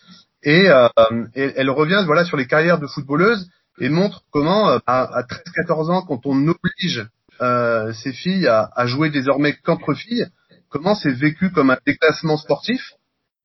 [0.47, 0.89] euh,
[1.35, 3.49] et, elle revient voilà sur les carrières de footballeuses
[3.81, 7.07] et montre comment euh, à, 13-14 ans, quand on oblige
[7.41, 10.27] euh, ces filles à, à, jouer désormais qu'entre filles,
[10.69, 12.93] comment c'est vécu comme un déclassement sportif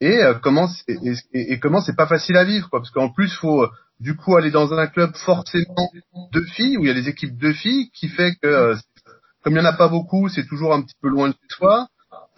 [0.02, 3.34] et euh, comment et, et, comment c'est pas facile à vivre quoi parce qu'en plus
[3.36, 3.66] faut
[4.00, 5.90] du coup aller dans un club forcément
[6.32, 8.76] de filles où il y a des équipes de filles qui fait que
[9.44, 11.88] comme il y en a pas beaucoup c'est toujours un petit peu loin de soi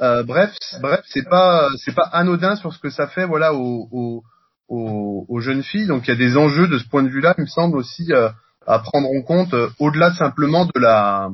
[0.02, 4.24] euh, bref bref c'est pas c'est pas anodin sur ce que ça fait voilà au,
[4.72, 5.88] aux, jeunes filles.
[5.88, 8.12] Donc il y a des enjeux de ce point de vue-là, il me semble aussi
[8.12, 8.30] euh,
[8.66, 11.30] à prendre en compte euh, au-delà simplement de la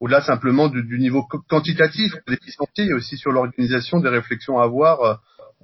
[0.00, 5.00] au-delà simplement du, niveau quantitatif des licenciés, et aussi sur l'organisation des réflexions à avoir,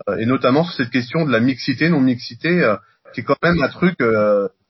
[0.08, 2.74] euh, et notamment sur cette question de la mixité, non-mixité,
[3.12, 3.98] qui est quand même un truc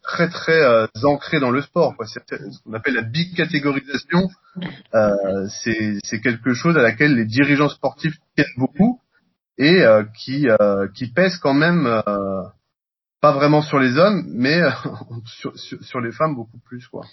[0.02, 1.96] très très ancré dans le sport.
[1.96, 2.06] Quoi.
[2.06, 4.28] C'est ce qu'on appelle la bicatégorisation.
[4.94, 9.00] Euh, c'est quelque chose à laquelle les dirigeants sportifs tiennent beaucoup
[9.60, 12.42] et euh, qui euh, qui pèse quand même euh,
[13.20, 14.60] pas vraiment sur les hommes, mais
[15.26, 17.04] sur, sur, les femmes beaucoup plus quoi.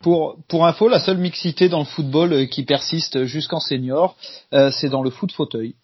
[0.00, 4.16] Pour, pour info, la seule mixité dans le football qui persiste jusqu'en senior,
[4.50, 5.76] c'est dans le foot fauteuil.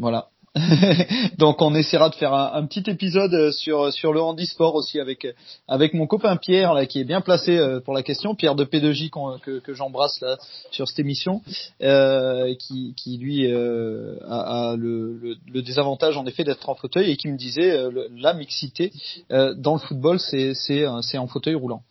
[0.00, 0.26] Voilà.
[1.38, 5.26] Donc on essaiera de faire un, petit épisode sur sur le handisport aussi avec
[5.66, 8.64] avec mon copain Pierre là qui est bien placé euh, pour la question, Pierre de
[8.64, 10.38] P2J que, j'embrasse là
[10.70, 11.42] sur cette émission,
[11.82, 17.10] euh, qui qui lui euh, a, le, le, le, désavantage en effet d'être en fauteuil
[17.10, 18.92] et qui me disait euh, la mixité
[19.30, 21.82] dans le football c'est c'est c'est en fauteuil roulant.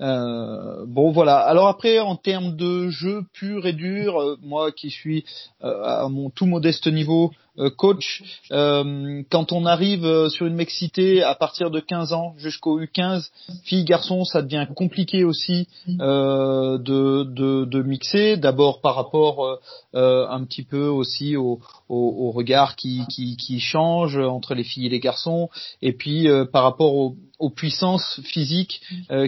[0.00, 1.38] Bon voilà.
[1.38, 5.24] Alors après en termes de jeu pur et dur, moi qui suis
[5.60, 11.22] à mon tout modeste niveau euh, coach, euh, quand on arrive euh, sur une mexité
[11.22, 13.28] à partir de 15 ans jusqu'au U15,
[13.62, 18.38] filles, garçons, ça devient compliqué aussi de, de, mixer.
[18.38, 19.58] D'abord par rapport
[19.92, 21.60] un petit peu aussi au,
[21.90, 25.50] au, regard qui, qui, qui, change entre les filles et les garçons,
[25.82, 28.80] et puis par rapport aux, aux puissances physiques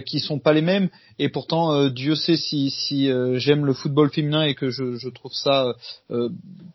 [0.05, 0.89] qui sont pas les mêmes.
[1.19, 5.33] Et pourtant, Dieu sait si, si j'aime le football féminin et que je, je trouve
[5.33, 5.75] ça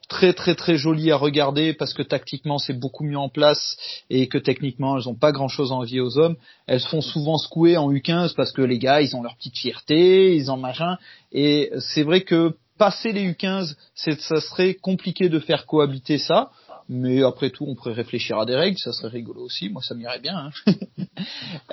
[0.09, 3.77] très très très joli à regarder parce que tactiquement c'est beaucoup mieux en place
[4.11, 6.37] et que techniquement elles ont pas grand chose à envier aux hommes.
[6.67, 9.57] Elles se font souvent secouer en U15 parce que les gars ils ont leur petite
[9.57, 10.99] fierté, ils ont machin.
[11.33, 16.51] Et c'est vrai que passer les U15, ça serait compliqué de faire cohabiter ça.
[16.93, 19.69] Mais après tout, on pourrait réfléchir à des règles, ça serait rigolo aussi.
[19.69, 20.51] Moi, ça m'irait bien.
[20.67, 20.73] Hein.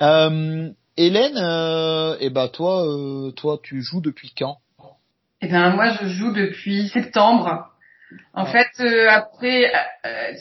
[0.00, 4.58] euh, Hélène, euh, eh ben toi, euh, toi, tu joues depuis quand?
[5.40, 7.68] Eh ben moi, je joue depuis septembre.
[8.32, 9.72] En fait, euh, après,
[10.06, 10.32] euh,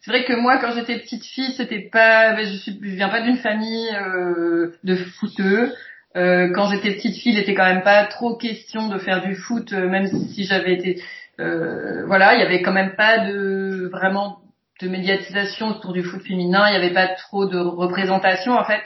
[0.00, 3.08] c'est vrai que moi, quand j'étais petite fille, c'était pas, ben, je suis, je viens
[3.08, 5.72] pas d'une famille euh, de footeux.
[6.14, 9.34] Euh, quand j'étais petite fille, il était quand même pas trop question de faire du
[9.34, 11.02] foot, euh, même si j'avais été,
[11.40, 14.40] euh, voilà, il y avait quand même pas de vraiment
[14.80, 16.68] de médiatisation autour du foot féminin.
[16.68, 18.82] Il y avait pas trop de représentation en fait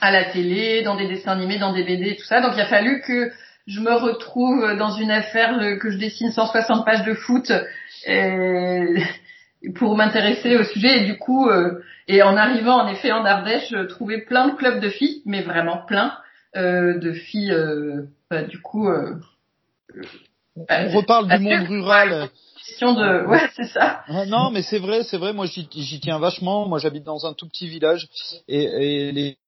[0.00, 2.40] à la télé, dans des dessins animés, dans des BD, tout ça.
[2.40, 3.32] Donc il a fallu que
[3.66, 7.52] je me retrouve dans une affaire euh, que je dessine 160 pages de foot
[8.06, 13.24] et pour m'intéresser au sujet et du coup euh, et en arrivant en effet en
[13.24, 16.16] Ardèche je trouvais plein de clubs de filles mais vraiment plein
[16.56, 19.14] euh, de filles euh, bah, du coup euh,
[20.56, 22.30] On reparle du monde rural.
[22.66, 25.32] question de ouais c'est ça Ah, non, mais c'est vrai, c'est vrai.
[25.32, 26.68] Moi, j'y j'y tiens vachement.
[26.68, 28.08] Moi, j'habite dans un tout petit village
[28.48, 29.38] et, et les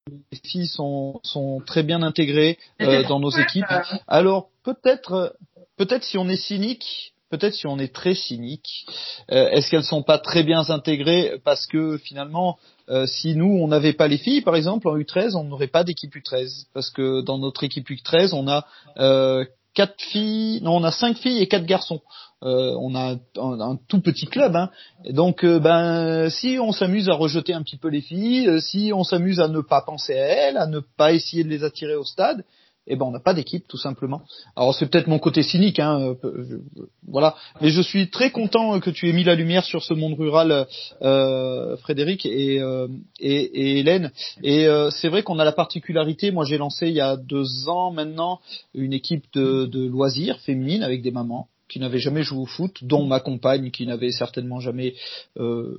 [0.44, 3.64] filles sont, sont très bien intégrées euh, dans nos équipes.
[4.08, 5.36] Alors, peut-être,
[5.76, 8.86] peut-être si on est cynique, peut-être si on est très cynique,
[9.30, 13.68] euh, est-ce qu'elles sont pas très bien intégrées parce que finalement, euh, si nous on
[13.68, 17.22] n'avait pas les filles, par exemple en U13, on n'aurait pas d'équipe U13 parce que
[17.22, 18.66] dans notre équipe U13, on a
[18.98, 22.00] euh, quatre filles, non, on a cinq filles et quatre garçons.
[22.42, 24.70] Euh, on a un, tout petit club, hein.
[25.08, 28.92] Donc euh, ben si on s'amuse à rejeter un petit peu les filles, euh, si
[28.94, 31.94] on s'amuse à ne pas penser à elles, à ne pas essayer de les attirer
[31.94, 32.44] au stade,
[32.86, 34.22] eh ben on n'a pas d'équipe tout simplement.
[34.56, 36.60] Alors c'est peut-être mon côté cynique, hein, euh,
[37.08, 37.34] voilà.
[37.60, 40.66] Mais je suis très content que tu aies mis la lumière sur ce monde rural,
[41.02, 42.88] euh, Frédéric et, euh,
[43.20, 44.12] et, Hélène.
[44.42, 46.30] Et c'est vrai qu'on a la particularité.
[46.30, 48.40] Moi j'ai lancé il y a deux ans maintenant
[48.74, 52.84] une équipe de, de loisirs féminines avec des mamans qui n'avaient jamais joué au foot,
[52.84, 54.94] dont ma compagne qui n'avait certainement jamais
[55.38, 55.78] euh,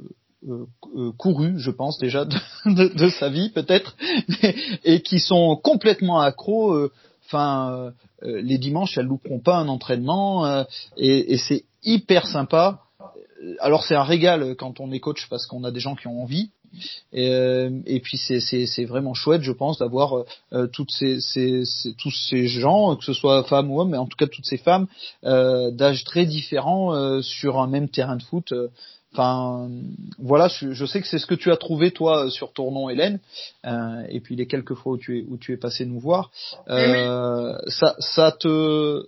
[1.17, 3.95] couru, je pense déjà de, de- de sa vie peut-être,
[4.83, 6.73] et qui sont complètement accros.
[6.73, 6.91] euh,
[7.27, 10.63] Enfin, euh, les dimanches, elles louperont pas un entraînement, euh,
[10.95, 12.81] et, et c'est hyper sympa.
[13.01, 16.05] Euh, Alors c'est un régal quand on est coach parce qu'on a des gens qui
[16.05, 16.51] ont envie.
[17.13, 21.65] Et, euh, et puis c'est vraiment chouette, je pense, d'avoir euh, euh, toutes ces, ces,
[21.65, 24.45] ces- tous ces gens, que ce soit femmes ou hommes, mais en tout cas toutes
[24.45, 24.85] ces femmes
[25.23, 28.53] euh, d'âges très différents euh, sur un même terrain de foot.
[29.17, 29.69] Enfin,
[30.19, 33.19] voilà, je, je sais que c'est ce que tu as trouvé toi sur Tournon, Hélène,
[33.65, 36.31] euh, et puis les quelques fois où tu es où tu es passé nous voir.
[36.67, 39.05] Euh, Ça, ça te,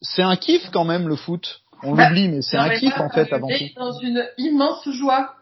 [0.00, 1.60] c'est un kiff quand même le foot.
[1.82, 3.64] On Bah, l'oublie, mais c'est un kiff en fait avant tout.
[3.76, 5.34] dans une immense joie,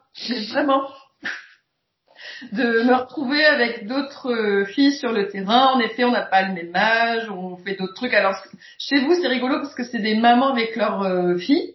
[0.50, 0.82] vraiment,
[2.52, 5.68] de me retrouver avec d'autres euh, filles sur le terrain.
[5.74, 8.14] En effet, on n'a pas le même âge, on fait d'autres trucs.
[8.14, 8.34] Alors
[8.78, 11.74] chez vous, c'est rigolo parce que c'est des mamans avec leurs euh, filles.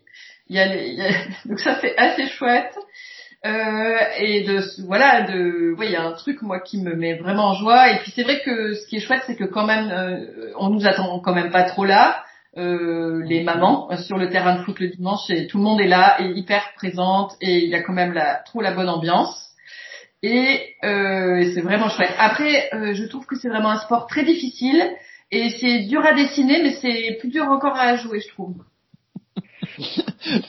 [0.49, 1.11] Il y a, les- y a-
[1.45, 2.75] donc ça c'est assez chouette.
[3.45, 7.15] Euh, et de voilà de oui il y a un truc moi qui me met
[7.15, 7.91] vraiment en joie.
[7.91, 10.69] Et puis c'est vrai que ce qui est chouette c'est que quand même euh, on
[10.69, 12.23] nous attend quand même pas trop là.
[12.57, 15.79] Euh, les mamans euh, sur le terrain de foot le dimanche et tout le monde
[15.79, 18.89] est là et hyper présente et il y a quand même la trop la bonne
[18.89, 19.45] ambiance.
[20.23, 22.13] Et euh, c'est vraiment chouette.
[22.17, 24.83] Après euh, je trouve que c'est vraiment un sport très difficile
[25.31, 28.55] et c'est dur à dessiner mais c'est plus dur encore à jouer je trouve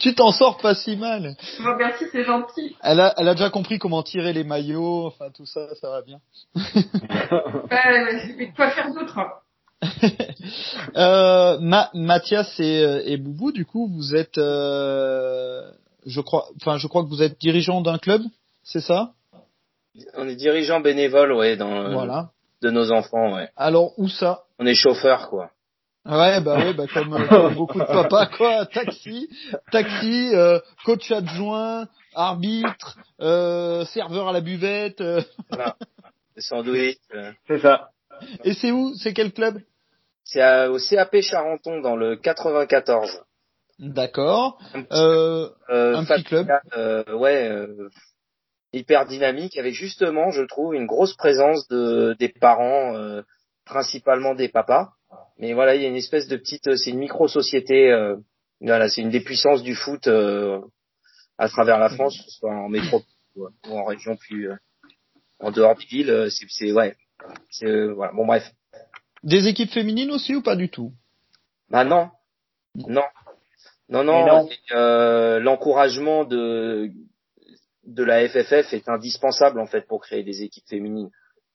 [0.01, 1.37] tu t'en sors pas si mal.
[1.63, 5.31] Bon, merci c'est gentil Elle a, elle a déjà compris comment tirer les maillots, enfin
[5.31, 6.19] tout ça, ça va bien.
[6.57, 9.19] euh, mais quoi faire d'autre
[10.97, 15.71] Euh, Ma- Mathias et, euh, et Boubou, du coup, vous êtes, euh,
[16.07, 18.23] je crois, enfin, je crois que vous êtes dirigeant d'un club,
[18.65, 19.13] c'est ça?
[20.17, 22.31] On est dirigeant bénévole, ouais, dans, Voilà.
[22.63, 23.49] de nos enfants, ouais.
[23.57, 24.43] Alors où ça?
[24.59, 25.51] On est chauffeur, quoi.
[26.07, 28.65] Ouais, bah ouais, bah comme, euh, comme beaucoup de papas, quoi.
[28.67, 29.29] Taxi,
[29.71, 35.01] taxi, euh, coach adjoint, arbitre, euh, serveur à la buvette.
[35.03, 35.21] euh.
[35.51, 35.77] Voilà.
[36.39, 36.97] Sandwich.
[37.15, 37.33] euh.
[37.47, 37.91] C'est ça.
[38.45, 38.95] Et c'est où?
[38.95, 39.61] C'est quel club?
[40.25, 43.23] C'est au CAP Charenton, dans le 94.
[43.79, 44.59] D'accord.
[44.75, 46.49] Un petit, Euh, euh, un petit club.
[46.77, 47.89] euh, ouais, euh,
[48.73, 53.23] hyper dynamique, avec justement, je trouve, une grosse présence de des parents, euh,
[53.67, 54.91] principalement des papas.
[55.39, 57.91] Mais voilà, il y a une espèce de petite, euh, c'est une micro-société.
[57.91, 58.17] euh,
[58.61, 60.61] voilà, c'est une des puissances du foot euh,
[61.39, 64.57] à travers la France, que ce soit en métropole ou ou en région plus, euh,
[65.41, 66.11] en dehors des villes.
[66.11, 66.95] euh, C'est, c'est ouais,
[67.51, 68.13] c'est euh, voilà.
[68.13, 68.45] Bon bref.
[69.23, 70.93] Des équipes féminines aussi ou pas du tout?
[71.71, 72.11] Bah non,
[72.75, 73.05] non,
[73.89, 74.49] non, non.
[74.73, 76.91] Euh, L'encouragement de
[77.85, 81.11] de la FFF est indispensable en fait pour créer des équipes féminines.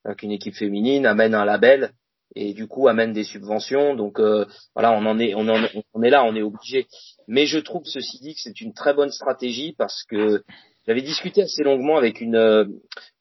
[0.05, 1.91] Donc une équipe féminine amène un label
[2.35, 3.95] et du coup amène des subventions.
[3.95, 6.87] Donc euh, voilà, on en est, on en, on est là, on est obligé.
[7.27, 10.43] Mais je trouve ceci dit que c'est une très bonne stratégie parce que
[10.87, 12.65] j'avais discuté assez longuement avec une, euh,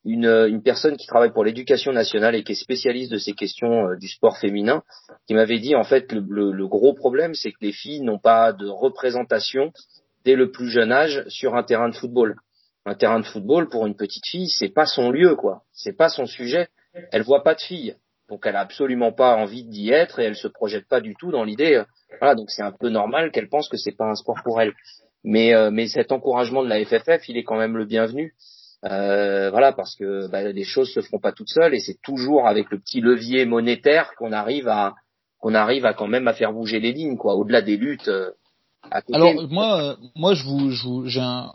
[0.05, 3.33] une, euh, une personne qui travaille pour l'éducation nationale et qui est spécialiste de ces
[3.33, 4.83] questions euh, du sport féminin,
[5.27, 8.53] qui m'avait dit en fait le, le, gros problème c'est que les filles n'ont pas
[8.53, 9.73] de représentation
[10.25, 12.37] dès le plus jeune âge sur un terrain de football.
[12.87, 16.11] Un terrain de football pour une petite fille, c'est pas son lieu quoi, c'est pas
[16.11, 16.69] son sujet.
[17.13, 17.97] Elle voit pas de filles,
[18.29, 21.31] donc elle a absolument pas envie d'y être et elle se projette pas du tout
[21.31, 21.83] dans l'idée.
[22.21, 24.73] Voilà, donc c'est un peu normal qu'elle pense que c'est pas un sport pour elle.
[25.25, 28.35] Mais mais cet encouragement de la FFF, il est quand même le bienvenu.
[28.85, 32.47] Euh, voilà, parce que bah, les choses se font pas toutes seules et c'est toujours
[32.47, 34.95] avec le petit levier monétaire qu'on arrive à
[35.39, 38.09] qu'on arrive à quand même à faire bouger les lignes, quoi, au-delà des luttes.
[38.09, 38.31] Euh,
[39.13, 41.53] Alors moi, euh, moi, je vous, je vous j'ai un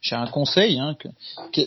[0.00, 0.96] j'ai un conseil, hein,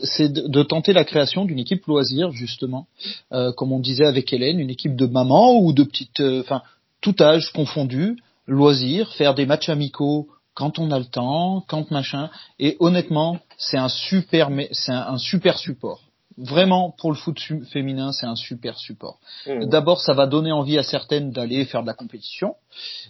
[0.04, 2.88] c'est de, tenter la création d'une équipe loisir justement,
[3.32, 6.62] euh, comme on disait avec Hélène, une équipe de mamans ou de petites, enfin
[7.02, 8.18] tout âge confondu,
[8.48, 12.30] loisir, faire des matchs amicaux quand on a le temps, quand machin.
[12.60, 16.02] Et honnêtement, c'est un super, c'est un, super support.
[16.38, 17.40] Vraiment, pour le foot
[17.72, 19.20] féminin, c'est un super support.
[19.46, 19.66] Mmh.
[19.66, 22.56] D'abord, ça va donner envie à certaines d'aller faire de la compétition,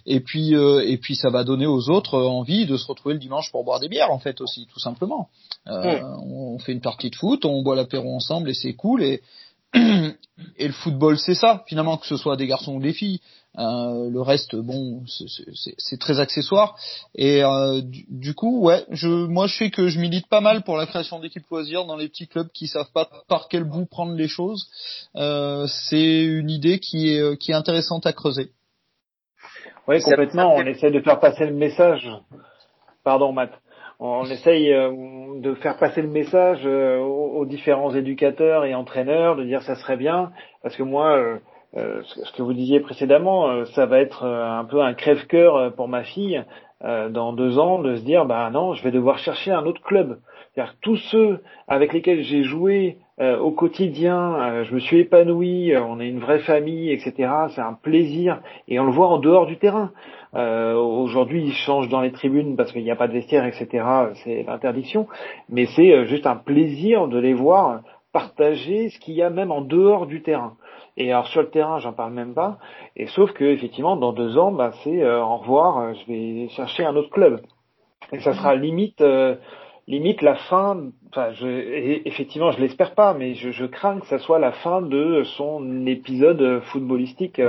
[0.04, 3.20] et puis, euh, et puis, ça va donner aux autres envie de se retrouver le
[3.20, 5.28] dimanche pour boire des bières, en fait aussi, tout simplement.
[5.66, 6.32] Euh, mmh.
[6.32, 9.02] On fait une partie de foot, on boit l'apéro ensemble, et c'est cool.
[9.02, 9.22] Et,
[9.74, 13.20] et le football, c'est ça, finalement, que ce soit des garçons ou des filles.
[13.58, 16.76] Euh, le reste, bon, c'est très accessoire.
[17.14, 20.76] Et euh, du, coup, ouais, je, moi, je sais que je milite pas mal pour
[20.76, 24.14] la création d'équipes loisirs dans les petits clubs qui savent pas par quel bout prendre
[24.14, 24.68] les choses.
[25.16, 28.50] Euh, c'est une idée qui est, qui est intéressante à creuser.
[29.86, 30.54] Oui, complètement.
[30.54, 32.08] On essaie de faire passer le message.
[33.04, 33.52] Pardon, Matt.
[34.00, 39.76] On essaye de faire passer le message aux différents éducateurs et entraîneurs, de dire ça
[39.76, 41.38] serait bien, parce que moi, euh,
[41.74, 45.88] ce que vous disiez précédemment, euh, ça va être euh, un peu un crève-cœur pour
[45.88, 46.42] ma fille
[47.10, 50.18] dans deux ans de se dire bah non, je vais devoir chercher un autre club.
[50.54, 56.08] cest tous ceux avec lesquels j'ai joué au quotidien, je me suis épanoui, on est
[56.08, 57.32] une vraie famille, etc.
[57.54, 59.92] C'est un plaisir et on le voit en dehors du terrain.
[60.34, 63.82] Aujourd'hui, ils changent dans les tribunes parce qu'il n'y a pas de vestiaire, etc.
[64.22, 65.06] C'est l'interdiction,
[65.48, 67.80] mais c'est juste un plaisir de les voir
[68.14, 70.56] partager ce qu'il y a même en dehors du terrain.
[70.96, 72.58] Et alors sur le terrain, j'en parle même pas.
[72.96, 75.78] Et sauf que effectivement, dans deux ans, bah, c'est euh, au revoir.
[75.78, 77.40] Euh, je vais chercher un autre club.
[78.12, 79.34] Et ça sera limite, euh,
[79.88, 80.90] limite la fin.
[81.10, 81.46] Enfin, je,
[82.06, 85.86] effectivement, je l'espère pas, mais je, je, crains que ça soit la fin de son
[85.86, 87.40] épisode footballistique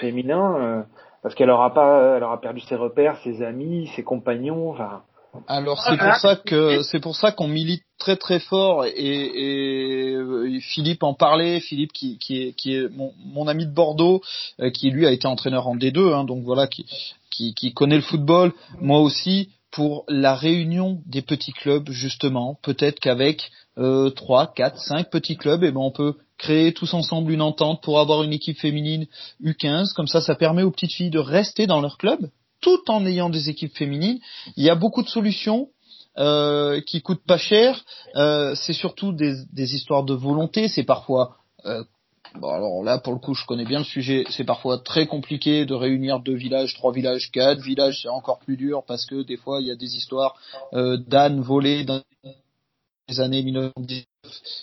[0.00, 0.86] féminin,
[1.22, 4.70] parce qu'elle aura pas, elle aura perdu ses repères, ses amis, ses compagnons.
[4.70, 5.02] Enfin,
[5.48, 10.18] alors c'est pour ça que c'est pour ça qu'on milite très très fort et, et,
[10.60, 14.20] Philippe en parlait, Philippe qui, qui est, qui est mon, mon, ami de Bordeaux,
[14.60, 16.86] euh, qui lui a été entraîneur en D2, hein, donc voilà, qui,
[17.30, 23.00] qui, qui, connaît le football, moi aussi pour la réunion des petits clubs justement, peut-être
[23.00, 27.32] qu'avec euh, 3, 4, 5 petits clubs, et eh ben on peut créer tous ensemble
[27.32, 29.06] une entente pour avoir une équipe féminine
[29.42, 32.28] U15, comme ça ça permet aux petites filles de rester dans leur club
[32.62, 34.20] tout en ayant des équipes féminines.
[34.56, 35.68] Il y a beaucoup de solutions.
[36.18, 37.82] Euh, qui coûtent pas cher.
[38.16, 40.68] Euh, c'est surtout des, des, histoires de volonté.
[40.68, 41.84] C'est parfois euh,
[42.34, 45.66] Bon alors là pour le coup je connais bien le sujet, c'est parfois très compliqué
[45.66, 49.36] de réunir deux villages, trois villages, quatre villages, c'est encore plus dur parce que des
[49.36, 50.34] fois il y a des histoires
[50.72, 52.00] euh, d'ânes volés dans
[53.08, 54.04] les années 1910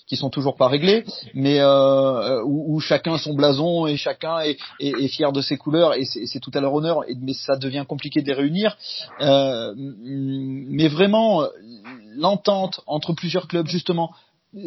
[0.07, 5.07] qui sont toujours pas réglés, mais euh, où, chacun son blason et chacun est, est,
[5.09, 7.07] fier de ses couleurs et c'est tout à leur honneur.
[7.09, 8.77] Et, mais ça devient compliqué de les réunir.
[9.19, 11.45] Euh, mais vraiment,
[12.15, 14.11] l'entente entre plusieurs clubs, justement,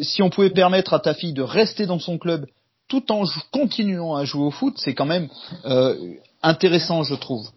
[0.02, 2.46] si on pouvait permettre à ta fille de rester dans son club
[2.88, 5.28] tout en continuant à jouer au foot, c'est quand même
[5.64, 7.48] euh, intéressant, je trouve.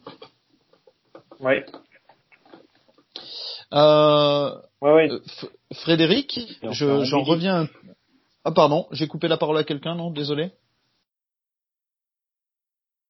[1.42, 1.56] Oui.
[3.74, 4.52] Euh,
[4.94, 5.20] ouais, euh,
[5.74, 7.68] Frédéric, j'en reviens.
[8.44, 10.52] Ah pardon, j'ai coupé la parole à quelqu'un, non Désolé.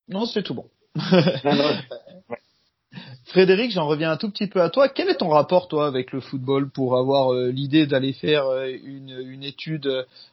[0.07, 0.69] Non, c'est tout bon.
[3.25, 4.87] Frédéric, j'en reviens un tout petit peu à toi.
[4.87, 8.69] Quel est ton rapport, toi, avec le football pour avoir euh, l'idée d'aller faire euh,
[8.85, 9.87] une, une, étude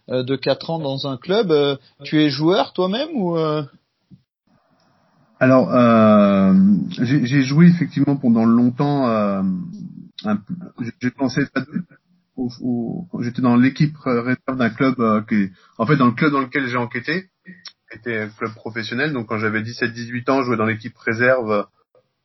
[0.09, 1.53] euh, de 4 ans dans un club
[2.05, 3.37] Tu es joueur toi-même ou
[5.41, 5.69] Alors,
[6.91, 9.43] j'ai joué effectivement pendant longtemps.
[11.01, 11.43] J'ai pensé
[13.21, 16.67] j'étais dans l'équipe réserve d'un club euh, qui, en fait, dans le club dans lequel
[16.67, 17.29] j'ai enquêté,
[17.95, 19.13] était un club professionnel.
[19.13, 21.67] Donc, quand j'avais 17-18 ans, je jouais dans l'équipe réserve,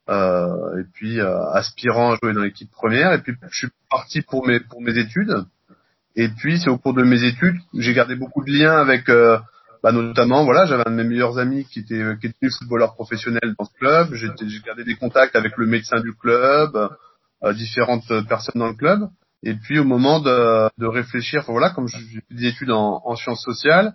[0.09, 3.13] euh, et puis euh, aspirant à jouer dans l'équipe première.
[3.13, 5.45] Et puis, je suis parti pour mes pour mes études.
[6.15, 9.37] Et puis, c'est au cours de mes études, j'ai gardé beaucoup de liens avec, euh,
[9.83, 13.53] bah, notamment, voilà, j'avais un de mes meilleurs amis qui était qui était footballeur professionnel
[13.59, 14.13] dans ce club.
[14.13, 14.29] J'ai
[14.65, 16.75] gardé des contacts avec le médecin du club,
[17.53, 19.09] différentes personnes dans le club.
[19.43, 23.15] Et puis au moment de, de réfléchir, voilà, comme j'ai fait des études en, en
[23.15, 23.93] sciences sociales,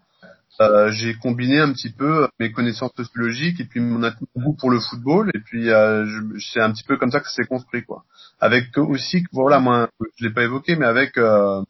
[0.60, 4.00] euh, j'ai combiné un petit peu mes connaissances sociologiques et puis mon
[4.36, 6.04] goût pour le football et puis euh,
[6.52, 8.04] c'est un petit peu comme ça que ça s'est construit quoi.
[8.38, 9.88] Avec aussi voilà moi
[10.18, 11.62] je l'ai pas évoqué mais avec euh,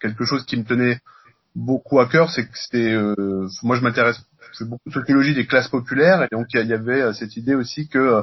[0.00, 1.00] quelque chose qui me tenait
[1.56, 4.20] beaucoup à cœur c'est que c'était euh, moi je m'intéresse
[4.52, 7.36] je fais beaucoup de sociologie des classes populaires et donc il y, avait euh, cette
[7.36, 8.22] idée aussi que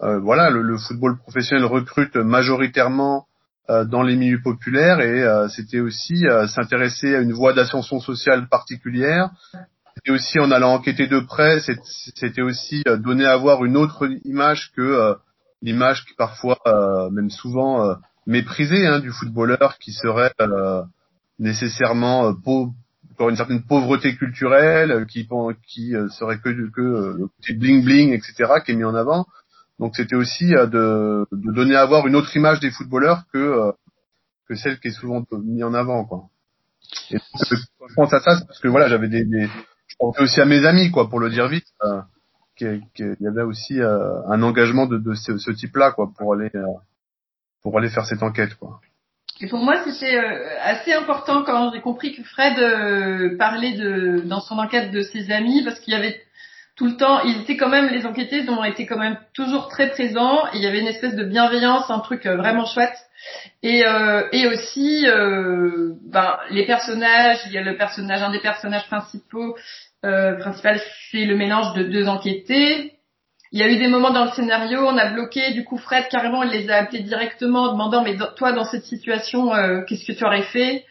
[0.00, 3.26] voilà le, football professionnel recrute majoritairement
[3.70, 7.98] euh, dans les milieux populaires et euh, c'était aussi euh, s'intéresser à une voie d'ascension
[7.98, 9.30] sociale particulière.
[10.04, 11.60] Et aussi en allant enquêter de près,
[12.14, 15.16] c'était aussi donner à voir une autre image que
[15.62, 16.58] l'image qui parfois,
[17.10, 20.34] même souvent méprisée hein, du footballeur qui serait
[21.38, 22.74] nécessairement pauvre,
[23.20, 25.26] une certaine pauvreté culturelle, qui,
[26.10, 26.80] serait que, que
[27.16, 29.26] le côté bling bling, etc., qui est mis en avant.
[29.78, 33.38] Donc c'était aussi euh, de, de, donner à voir une autre image des footballeurs que
[33.38, 33.72] euh,
[34.48, 36.24] que celle qui est souvent mise en avant quoi.
[37.10, 37.18] Et
[37.50, 39.46] je pense à ça parce que voilà j'avais des, des,
[39.88, 42.00] je pensais aussi à mes amis quoi pour le dire vite euh,
[42.56, 46.50] qu'il y avait aussi euh, un engagement de, de ce, ce type-là quoi pour aller
[47.62, 48.80] pour aller faire cette enquête quoi.
[49.40, 50.16] Et pour moi, c'était
[50.62, 55.64] assez important quand j'ai compris que Fred parlait de, dans son enquête de ses amis,
[55.64, 56.20] parce qu'il y avait
[56.76, 59.90] tout le temps, ils étaient quand même, les enquêtés ont été quand même toujours très
[59.90, 60.44] présents.
[60.54, 62.96] il y avait une espèce de bienveillance, un truc euh, vraiment chouette.
[63.62, 68.40] Et, euh, et aussi, euh, ben, les personnages, il y a le personnage, un des
[68.40, 69.56] personnages principaux,
[70.04, 72.94] euh, principal, c'est le mélange de deux enquêtés.
[73.52, 76.08] Il y a eu des moments dans le scénario, on a bloqué, du coup Fred
[76.08, 80.18] carrément, il les a appelés directement, demandant mais toi dans cette situation, euh, qu'est-ce que
[80.18, 80.84] tu aurais fait?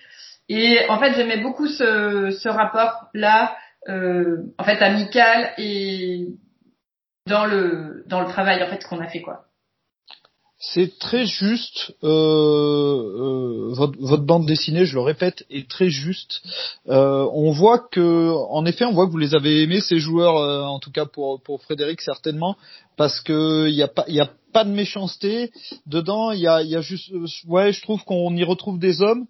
[0.47, 3.57] Et en fait, j'aimais beaucoup ce, ce rapport là euh,
[3.87, 6.27] en fait amical et
[7.25, 9.45] dans le dans le travail en fait qu'on a fait quoi.
[10.65, 11.93] C'est très juste.
[12.05, 16.41] Euh, euh, votre, bande dessinée, je le répète, est très juste.
[16.87, 20.37] Euh, on voit que, en effet, on voit que vous les avez aimés ces joueurs,
[20.37, 22.55] euh, en tout cas pour pour Frédéric certainement,
[22.95, 25.51] parce que il y a pas il y a pas de méchanceté
[25.85, 26.31] dedans.
[26.31, 27.11] Il y a y a juste,
[27.45, 29.25] ouais, je trouve qu'on y retrouve des hommes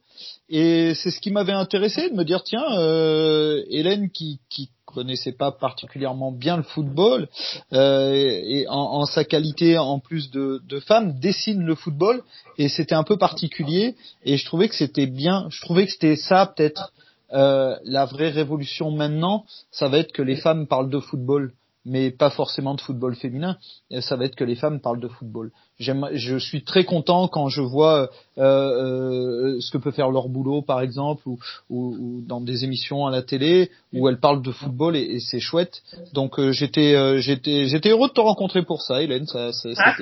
[0.50, 5.32] et c'est ce qui m'avait intéressé de me dire tiens, euh, Hélène qui, qui connaissait
[5.32, 7.28] pas particulièrement bien le football
[7.74, 12.22] euh, et en, en, sa qualité en plus de, de femme dessine le football
[12.58, 15.48] et c'était un peu particulier et je trouvais que c'était bien.
[15.50, 16.94] Je trouvais que c'était ça peut-être
[17.34, 21.54] euh, la vraie révolution maintenant, ça va être que les femmes parlent de football
[21.86, 23.58] mais pas forcément de football féminin.
[24.02, 25.52] Ça va être que les femmes parlent de football.
[25.80, 30.62] Je suis très content quand je vois euh, euh, ce que peut faire leur boulot,
[30.62, 34.52] par exemple, ou, ou, ou, dans des émissions à la télé où elles parlent de
[34.52, 35.82] football et, et c'est chouette.
[36.14, 39.26] Donc euh, j'étais euh, j'étais j'étais heureux de te rencontrer pour ça, Hélène.
[39.26, 39.96] Ça, ah.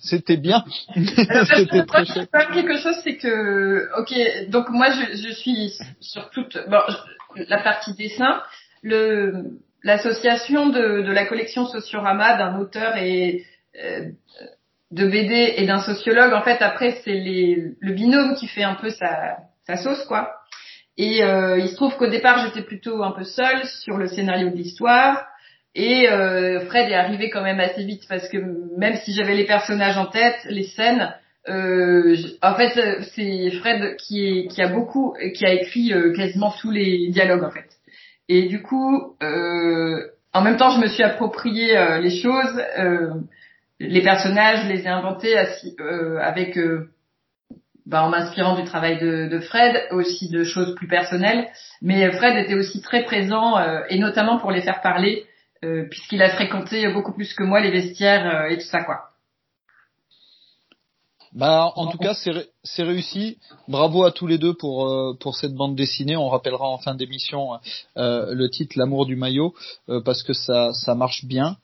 [0.00, 0.64] c'était bien.
[0.94, 2.30] c'était très chouette.
[2.54, 6.80] quelque chose, c'est que ok, donc moi je, je suis sur toute bon,
[7.48, 8.40] la partie dessin.
[8.82, 13.44] Le l'association de, de, la collection Sociorama d'un auteur et
[13.82, 14.10] euh,
[14.90, 18.90] de BD et d'un sociologue, en fait, après, c'est le binôme qui fait un peu
[18.90, 20.34] sa, sa sauce, quoi.
[20.96, 24.50] Et euh, il se trouve qu'au départ, j'étais plutôt un peu seule sur le scénario
[24.50, 25.26] de l'histoire.
[25.74, 28.38] Et euh, Fred est arrivé quand même assez vite parce que
[28.76, 31.14] même si j'avais les personnages en tête, les scènes,
[31.48, 36.52] euh, en fait, c'est Fred qui, est, qui a beaucoup, qui a écrit euh, quasiment
[36.60, 37.68] tous les dialogues en fait.
[38.28, 43.14] Et du coup, euh, en même temps, je me suis approprié euh, les choses, euh,
[43.80, 45.36] les personnages, je les ai inventés
[45.80, 46.90] euh, avec, euh,
[47.86, 51.48] bah, en m'inspirant du travail de, de, Fred, aussi de choses plus personnelles.
[51.80, 53.56] Mais Fred était aussi très présent,
[53.88, 55.24] et notamment pour les faire parler,
[55.62, 59.10] puisqu'il a fréquenté beaucoup plus que moi les vestiaires et tout ça, quoi.
[61.32, 63.38] Bah, en tout cas, c'est réussi.
[63.68, 66.16] Bravo à tous les deux pour euh, pour cette bande dessinée.
[66.16, 67.50] On rappellera en fin d'émission
[67.96, 69.54] euh, le titre "L'amour du maillot"
[69.88, 71.56] euh, parce que ça ça marche bien.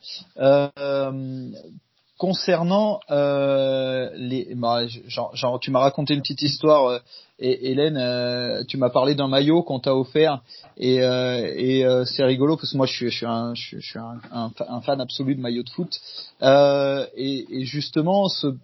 [2.17, 7.01] concernant les, bah, genre, tu m'as raconté une petite histoire.
[7.39, 10.41] et Hélène, tu m'as parlé d'un maillot qu'on t'a offert
[10.77, 14.51] et, et c'est rigolo parce que moi je suis, je suis, un, je suis un,
[14.69, 16.01] un, fan absolu de maillot de foot
[16.43, 18.55] et, et justement ce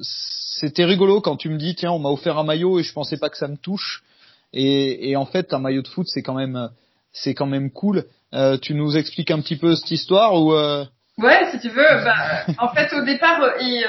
[0.00, 3.16] c'était rigolo quand tu me dis tiens on m'a offert un maillot et je pensais
[3.16, 4.02] pas que ça me touche
[4.52, 6.70] et, en fait un maillot de foot c'est quand même
[7.12, 8.04] c'est quand même cool.
[8.34, 10.84] Euh, tu nous expliques un petit peu cette histoire ou euh...
[11.18, 12.04] Ouais si tu veux.
[12.04, 13.84] Bah, en fait au départ euh,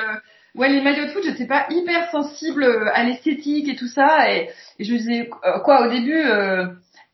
[0.56, 4.50] ouais les maillots de foot j'étais pas hyper sensible à l'esthétique et tout ça et,
[4.80, 5.30] et je me disais
[5.64, 6.24] quoi au début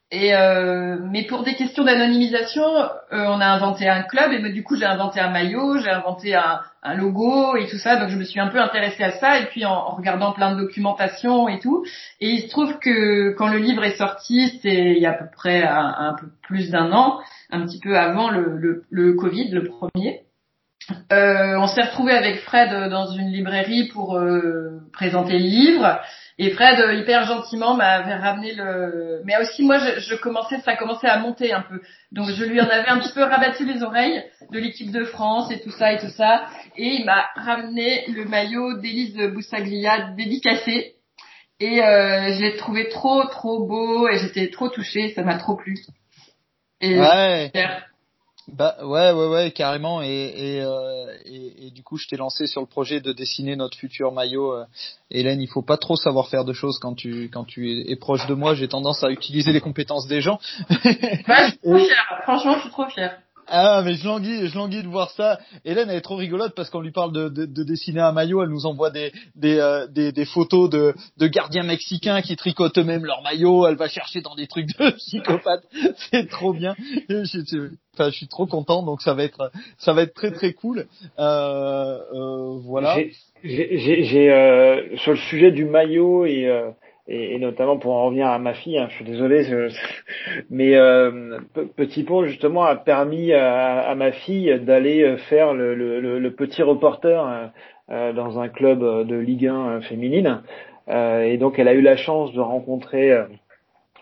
[0.10, 4.64] Et euh, mais pour des questions d'anonymisation, euh, on a inventé un club et du
[4.64, 7.97] coup j'ai inventé un maillot, j'ai inventé un, un, logo et tout ça.
[7.97, 10.55] Donc je me suis un peu intéressée à ça et puis en, en, regardant plein
[10.55, 11.86] de documentation et tout.
[12.22, 15.14] Et il se trouve que quand le livre est sorti, c'est il y a à
[15.14, 17.20] peu près un, peu plus d'un an,
[17.51, 20.22] un petit peu avant le, le, le Covid, le premier.
[21.12, 25.99] Euh, on s'est retrouvé avec Fred dans une librairie pour euh, présenter le livre
[26.39, 29.21] et Fred, euh, hyper gentiment, m'avait ramené le.
[29.25, 31.81] Mais aussi moi, je, je, commençais, ça commençait à monter un peu.
[32.11, 35.51] Donc je lui en avais un petit peu rabattu les oreilles de l'équipe de France
[35.51, 36.45] et tout ça et tout ça.
[36.75, 40.93] Et il m'a ramené le maillot d'Élise Boussaglia dédicacé.
[41.59, 45.55] Et euh, je l'ai trouvé trop trop beau et j'étais trop touchée, ça m'a trop
[45.55, 45.75] plu.
[46.81, 47.51] Et ouais.
[48.48, 52.48] Bah ouais ouais ouais carrément et et, euh, et, et du coup je t'ai lancé
[52.48, 54.54] sur le projet de dessiner notre futur maillot.
[54.54, 54.66] Euh,
[55.12, 58.26] Hélène, il faut pas trop savoir faire de choses quand tu quand tu es, proche
[58.28, 58.56] de moi.
[58.56, 60.39] J'ai tendance à utiliser les compétences des gens.
[60.70, 62.22] ouais, je suis trop fière.
[62.24, 63.20] Franchement, je suis trop fière.
[63.50, 65.39] Ah mais je languis, je languis de voir ça.
[65.66, 68.43] Hélène elle est trop rigolote parce qu'on lui parle de, de, de, dessiner un maillot,
[68.43, 70.93] elle nous envoie des des, euh, des, photos de,
[71.28, 73.68] gardiens mexicains qui tricotent eux-mêmes leur maillot.
[73.68, 75.64] Elle va chercher dans des trucs de psychopathe.
[76.12, 76.76] C'est trop bien.
[77.10, 80.32] Je, je, enfin, je suis trop content donc ça va être ça va être très
[80.32, 80.88] très cool.
[81.20, 82.98] Euh, euh, voilà.
[83.43, 86.72] J'ai euh, sur le sujet du maillot et euh,
[87.08, 89.45] et, et, notamment pour en revenir à ma fille, hein, je suis désolé,
[90.49, 91.39] mais euh,
[91.76, 96.32] Petit Pont justement a permis à, à ma fille d'aller euh, faire le, le, le,
[96.32, 97.47] petit reporter euh,
[97.89, 100.43] euh dans un club de Ligue 1 euh, féminine,
[100.89, 103.16] euh, et donc elle a eu la chance de rencontrer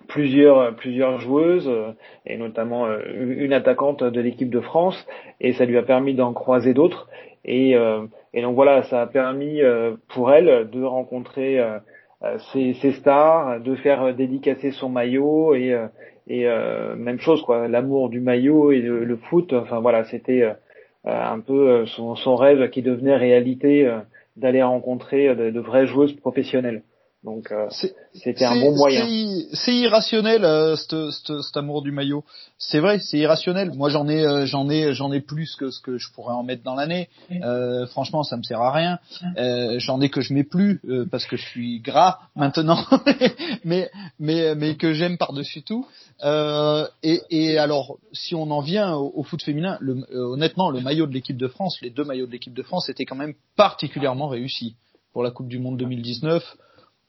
[0.07, 1.71] plusieurs plusieurs joueuses
[2.25, 5.07] et notamment une attaquante de l'équipe de France,
[5.41, 7.07] et ça lui a permis d'en croiser d'autres,
[7.43, 7.75] et,
[8.33, 9.61] et donc voilà, ça a permis
[10.09, 11.59] pour elle de rencontrer
[12.53, 15.87] ses, euh, stars, de faire dédicacer son maillot et, euh,
[16.29, 19.53] euh, même chose quoi, l'amour du maillot et le, foot.
[19.53, 20.43] Enfin voilà, c'était
[21.05, 23.89] un peu son, son, rêve qui devenait réalité
[24.35, 26.81] d'aller rencontrer de, de vraies joueuses professionnelles.
[27.25, 27.67] Donc euh,
[28.13, 29.03] c'était un bon moyen.
[29.51, 32.23] C'est irrationnel euh, cet amour du maillot.
[32.59, 33.71] C'est vrai, c'est irrationnel.
[33.73, 36.43] Moi j'en ai euh, j'en ai j'en ai plus que ce que je pourrais en
[36.43, 37.09] mettre dans l'année.
[37.31, 38.99] Euh, franchement ça me sert à rien.
[39.37, 42.85] Euh, j'en ai que je mets plus parce que je suis gras maintenant,
[43.65, 45.87] mais mais mais que j'aime par dessus tout.
[46.23, 51.07] et, et alors si on en vient au, au foot féminin, le, honnêtement le maillot
[51.07, 54.27] de l'équipe de France, les deux maillots de l'équipe de France étaient quand même particulièrement
[54.27, 54.75] réussis
[55.11, 56.43] pour la Coupe du Monde 2019.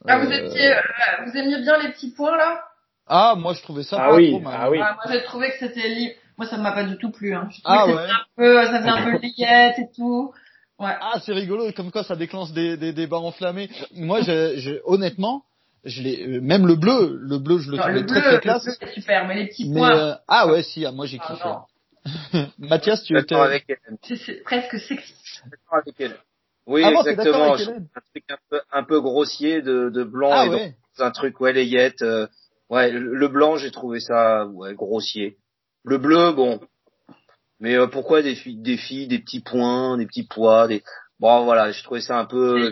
[0.08, 0.80] Ah, vous étiez, euh,
[1.24, 2.62] vous aimiez bien les petits points là?
[3.06, 4.58] Ah, moi je trouvais ça ah pas oui, trop mal.
[4.58, 4.78] Ah oui.
[4.80, 7.34] Ah, moi j'ai trouvé que c'était Moi ça m'a pas du tout plu.
[7.34, 7.48] Hein.
[7.50, 8.02] Je ah que ouais.
[8.02, 10.32] Un peu, ça faisait un peu layette et tout.
[10.78, 10.94] Ouais.
[11.00, 13.70] Ah c'est rigolo, comme quoi ça déclenche des des débats enflammés.
[13.94, 15.44] Moi, je, je, honnêtement,
[15.86, 18.66] je l'ai, euh, même le bleu, le bleu, je le trouvais très très classe.
[18.66, 19.96] Le bleu, super, mais les petits points.
[19.96, 21.48] Euh, ah ouais, si, ah, moi j'ai kiffé.
[22.58, 23.34] Mathias, tu étais.
[23.34, 23.66] avec
[24.02, 25.14] C'est presque sexy.
[25.70, 26.16] avec elle.
[26.66, 27.54] Oui, ah bon, exactement.
[27.54, 30.58] Un truc un peu, un peu grossier de, de blanc ah, et ouais.
[30.58, 32.02] donc, un truc ouais layette.
[32.02, 32.26] Euh,
[32.70, 35.36] ouais, le blanc j'ai trouvé ça ouais grossier.
[35.84, 36.60] Le bleu bon,
[37.60, 40.82] mais euh, pourquoi des filles, des filles, des petits points, des petits pois, des
[41.20, 42.70] bon voilà, j'ai trouvé ça un peu.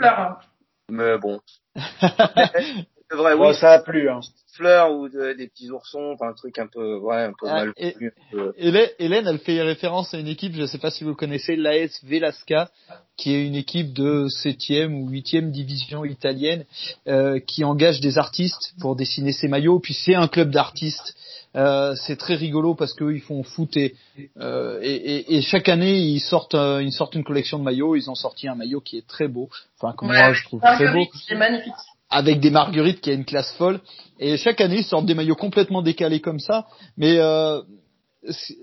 [0.00, 0.40] Ah,
[0.88, 1.40] mais bon.
[1.76, 3.54] C'est vrai, oui.
[3.54, 4.08] ça a plu.
[4.08, 4.20] Hein
[4.52, 7.54] fleurs ou de, des petits oursons, enfin un truc un peu, ouais, un peu ah,
[7.54, 8.12] mal et, plus.
[8.30, 8.52] Peu...
[8.56, 12.02] Hélène, elle fait référence à une équipe, je ne sais pas si vous connaissez, l'AS
[12.04, 12.70] Velasca,
[13.16, 16.64] qui est une équipe de septième ou huitième division italienne,
[17.08, 19.80] euh, qui engage des artistes pour dessiner ses maillots.
[19.80, 21.14] Puis c'est un club d'artistes.
[21.54, 23.94] Euh, c'est très rigolo parce qu'ils font foot et,
[24.38, 27.94] euh, et, et, et, chaque année ils sortent euh, ils sortent une collection de maillots.
[27.94, 30.60] Ils ont sorti un maillot qui est très beau, enfin comme ouais, moi je trouve
[30.62, 31.06] très beau.
[31.28, 31.74] C'est magnifique
[32.12, 33.80] avec des marguerites qui a une classe folle.
[34.20, 36.66] Et chaque année, ils sortent des maillots complètement décalés comme ça.
[36.96, 37.60] Mais euh,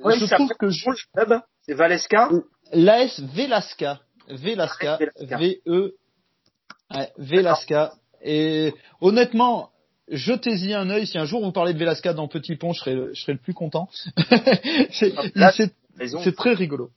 [0.03, 0.85] ouais, je trouve que je...
[1.63, 2.29] c'est Valesca.
[2.71, 5.93] L'AS Velasca, Velasca, V E
[7.17, 7.93] Velasca.
[8.21, 9.71] Et honnêtement,
[10.07, 11.07] jetez-y un œil.
[11.07, 13.39] Si un jour vous parlez de Velasca dans Petit Pont, je serai, je serai le
[13.39, 13.89] plus content.
[14.91, 16.91] c'est très rigolo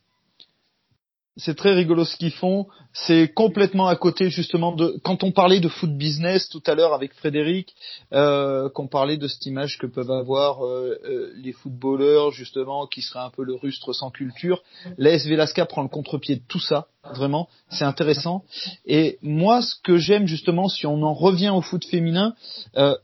[1.37, 2.67] c'est très rigolo ce qu'ils font.
[2.93, 6.93] C'est complètement à côté justement de quand on parlait de foot business tout à l'heure
[6.93, 7.73] avec Frédéric,
[8.13, 13.01] euh, qu'on parlait de cette image que peuvent avoir euh, euh, les footballeurs justement qui
[13.01, 14.61] seraient un peu le rustre sans culture.
[14.97, 17.49] L'AS Velasca prend le contre-pied de tout ça, vraiment.
[17.69, 18.43] C'est intéressant.
[18.85, 22.35] Et moi, ce que j'aime justement, si on en revient au foot féminin.
[22.77, 22.95] Euh,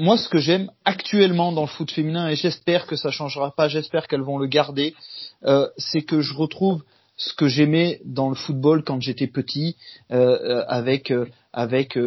[0.00, 3.66] moi, ce que j'aime actuellement dans le foot féminin, et j'espère que ça changera pas,
[3.66, 4.94] j'espère qu'elles vont le garder,
[5.76, 6.84] c'est que je retrouve
[7.18, 9.76] ce que j'aimais dans le football quand j'étais petit,
[10.10, 11.98] euh, euh avec euh, avec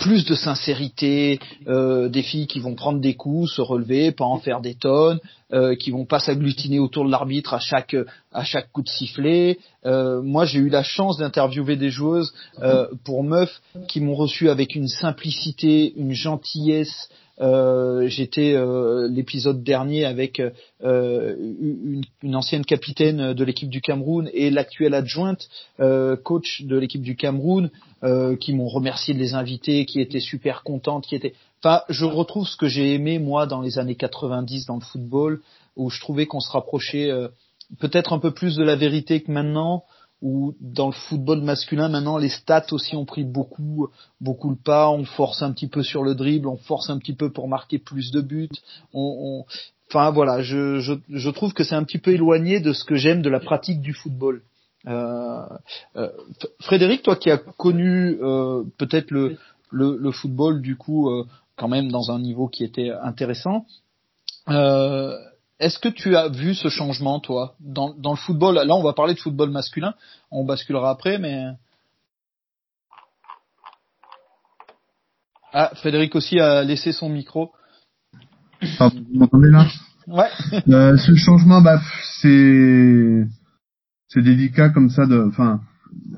[0.00, 4.60] plus de sincérité, des filles qui vont prendre des coups, se relever, pas en faire
[4.60, 5.20] des tonnes,
[5.52, 7.96] euh, qui vont pas s'agglutiner autour de l'arbitre à chaque
[8.32, 9.58] à chaque coup de sifflet.
[9.84, 12.34] Moi, j'ai eu la chance d'interviewer des joueuses
[13.04, 17.08] pour meufs qui m'ont reçu avec une simplicité, une gentillesse.
[17.40, 24.30] Euh, J'étais euh, l'épisode dernier avec euh, une, une, ancienne capitaine de l'équipe du Cameroun
[24.32, 25.48] et l'actuelle adjointe
[26.24, 27.70] coach de l'équipe du Cameroun
[28.40, 32.46] qui m'ont remercié de les inviter, qui étaient super contentes, qui étaient Enfin, je retrouve
[32.46, 35.40] ce que j'ai aimé moi dans les années 90 dans le football,
[35.74, 37.28] où je trouvais qu'on se rapprochait euh,
[37.80, 39.84] peut-être un peu plus de la vérité que maintenant,
[40.22, 43.88] où dans le football masculin maintenant les stats aussi ont pris beaucoup
[44.20, 47.14] beaucoup le pas, on force un petit peu sur le dribble, on force un petit
[47.14, 48.48] peu pour marquer plus de buts,
[48.94, 49.44] on, on...
[49.90, 52.94] enfin voilà, je, je, je trouve que c'est un petit peu éloigné de ce que
[52.94, 54.42] j'aime de la pratique du football.
[54.86, 55.46] Euh,
[55.96, 56.10] euh,
[56.60, 59.36] Frédéric, toi qui as connu euh, peut-être le,
[59.70, 63.66] le, le, football du coup euh, quand même dans un niveau qui était intéressant.
[65.58, 68.56] Est-ce que tu as vu ce changement, toi, dans, dans le football?
[68.56, 69.94] Là, on va parler de football masculin.
[70.30, 71.46] On basculera après, mais
[75.52, 77.52] ah, Frédéric aussi a laissé son micro.
[78.78, 79.66] Pardon, vous m'entendez là?
[80.06, 80.28] Ouais.
[80.68, 81.80] euh, ce changement, bah,
[82.20, 83.26] c'est
[84.08, 85.06] c'est délicat comme ça.
[85.06, 85.60] De, enfin,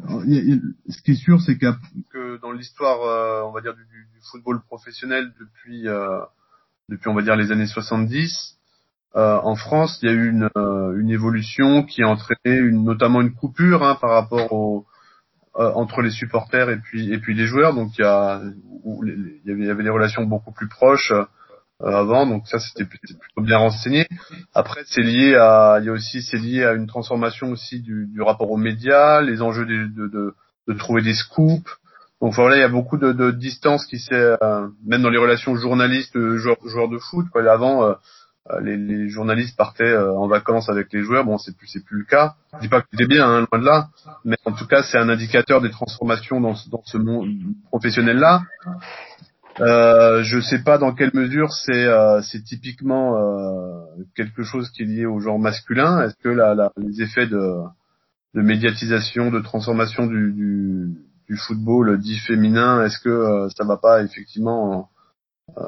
[0.08, 4.60] ce qui est sûr, c'est que dans l'histoire, euh, on va dire du, du, football
[4.62, 6.20] professionnel depuis euh,
[6.88, 8.57] depuis on va dire les années 70,
[9.18, 12.84] euh, en France, il y a eu une, euh, une évolution qui a entraîné une,
[12.84, 14.86] notamment une coupure hein, par rapport au
[15.56, 17.74] euh, entre les supporters et puis et puis les joueurs.
[17.74, 18.40] Donc il y a
[18.84, 21.12] il, y avait, des relations beaucoup plus proches
[21.80, 24.06] avant, donc ça c'était plutôt bien renseigné.
[24.54, 28.06] Après c'est lié à, il y a aussi c'est lié à une transformation aussi du,
[28.06, 30.34] du rapport aux médias, les enjeux de, de,
[30.68, 31.68] de, trouver des scoops.
[32.20, 35.18] Donc voilà, il y a beaucoup de, de distance qui s'est, euh, même dans les
[35.18, 37.26] relations journalistes joueurs, joueurs de foot.
[37.32, 37.50] Quoi.
[37.50, 37.94] Avant, euh,
[38.62, 41.24] les, les, journalistes partaient en vacances avec les joueurs.
[41.24, 42.34] Bon, c'est plus c'est plus le cas.
[42.54, 43.88] Je dis pas que c'était bien, hein, loin de là,
[44.24, 47.28] mais en tout cas, c'est un indicateur des transformations dans, dans ce monde
[47.70, 48.42] professionnel là.
[49.60, 54.86] Euh, je sais pas dans quelle mesure c'est euh, typiquement euh, quelque chose qui est
[54.86, 56.02] lié au genre masculin.
[56.02, 57.62] Est-ce que la, la, les effets de,
[58.34, 60.94] de médiatisation, de transformation du, du,
[61.28, 64.88] du football dit féminin, est-ce que euh, ça va pas effectivement en,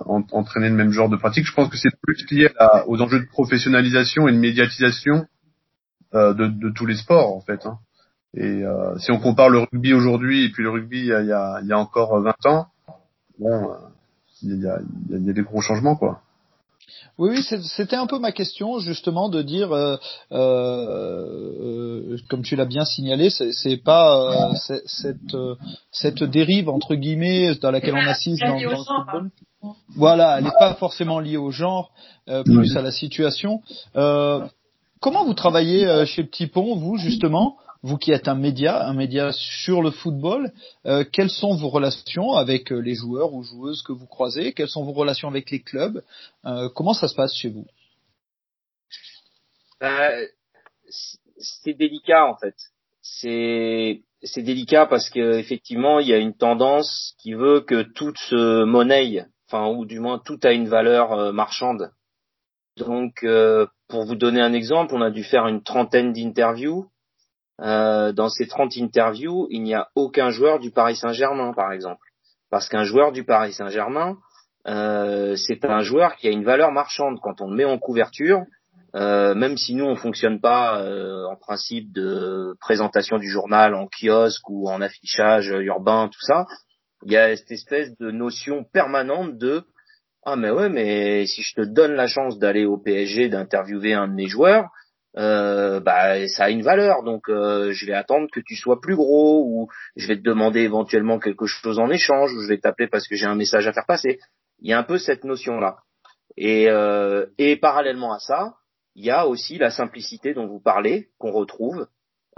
[0.06, 2.48] entraîner le même genre de pratique Je pense que c'est plus lié
[2.86, 5.26] aux enjeux de professionnalisation et de médiatisation
[6.14, 7.66] euh, de, tous les sports en fait.
[7.66, 7.78] Hein.
[8.34, 8.62] Et
[8.98, 12.46] si on compare le rugby aujourd'hui et puis le rugby il y a, encore 20
[12.46, 12.68] ans,
[13.38, 13.72] bon,
[14.42, 14.78] il y a,
[15.10, 16.22] des gros changements, quoi.
[17.18, 19.96] Oui, oui, c'était un peu ma question justement de dire, euh,
[20.32, 25.36] euh, comme tu l'as bien signalé, c'est pas euh, cette
[25.90, 29.30] cette dérive entre guillemets dans laquelle on assiste dans, dans le football.
[29.96, 31.92] Voilà, elle n'est pas forcément liée au genre,
[32.44, 33.60] plus à la situation.
[33.94, 39.32] comment vous travaillez chez Petit Pont, vous justement vous qui êtes un média, un média
[39.32, 40.52] sur le football,
[40.86, 44.52] euh, quelles sont vos relations avec euh, les joueurs ou joueuses que vous croisez?
[44.52, 46.02] Quelles sont vos relations avec les clubs?
[46.44, 47.66] Euh, Comment ça se passe chez vous?
[49.82, 50.26] Euh,
[51.38, 52.54] C'est délicat en fait.
[53.02, 54.02] C'est
[54.36, 59.24] délicat parce que effectivement il y a une tendance qui veut que tout se monnaie,
[59.48, 61.90] enfin ou du moins tout a une valeur marchande.
[62.76, 63.24] Donc
[63.88, 66.90] pour vous donner un exemple, on a dû faire une trentaine d'interviews
[67.60, 72.04] euh, dans ces 30 interviews, il n'y a aucun joueur du Paris Saint-Germain, par exemple.
[72.50, 74.16] Parce qu'un joueur du Paris Saint-Germain,
[74.66, 77.18] euh, c'est un joueur qui a une valeur marchande.
[77.22, 78.42] Quand on le met en couverture,
[78.96, 83.86] euh, même si nous on fonctionne pas euh, en principe de présentation du journal en
[83.86, 86.46] kiosque ou en affichage urbain, tout ça,
[87.04, 89.64] il y a cette espèce de notion permanente de
[90.26, 94.08] ah mais ouais mais si je te donne la chance d'aller au PSG d'interviewer un
[94.08, 94.68] de mes joueurs,
[95.16, 98.94] euh, bah ça a une valeur donc euh, je vais attendre que tu sois plus
[98.94, 102.86] gros ou je vais te demander éventuellement quelque chose en échange ou je vais t'appeler
[102.86, 104.20] parce que j'ai un message à faire passer.
[104.60, 105.78] Il y a un peu cette notion là
[106.36, 108.54] et euh, et parallèlement à ça
[108.94, 111.88] il y a aussi la simplicité dont vous parlez qu'on retrouve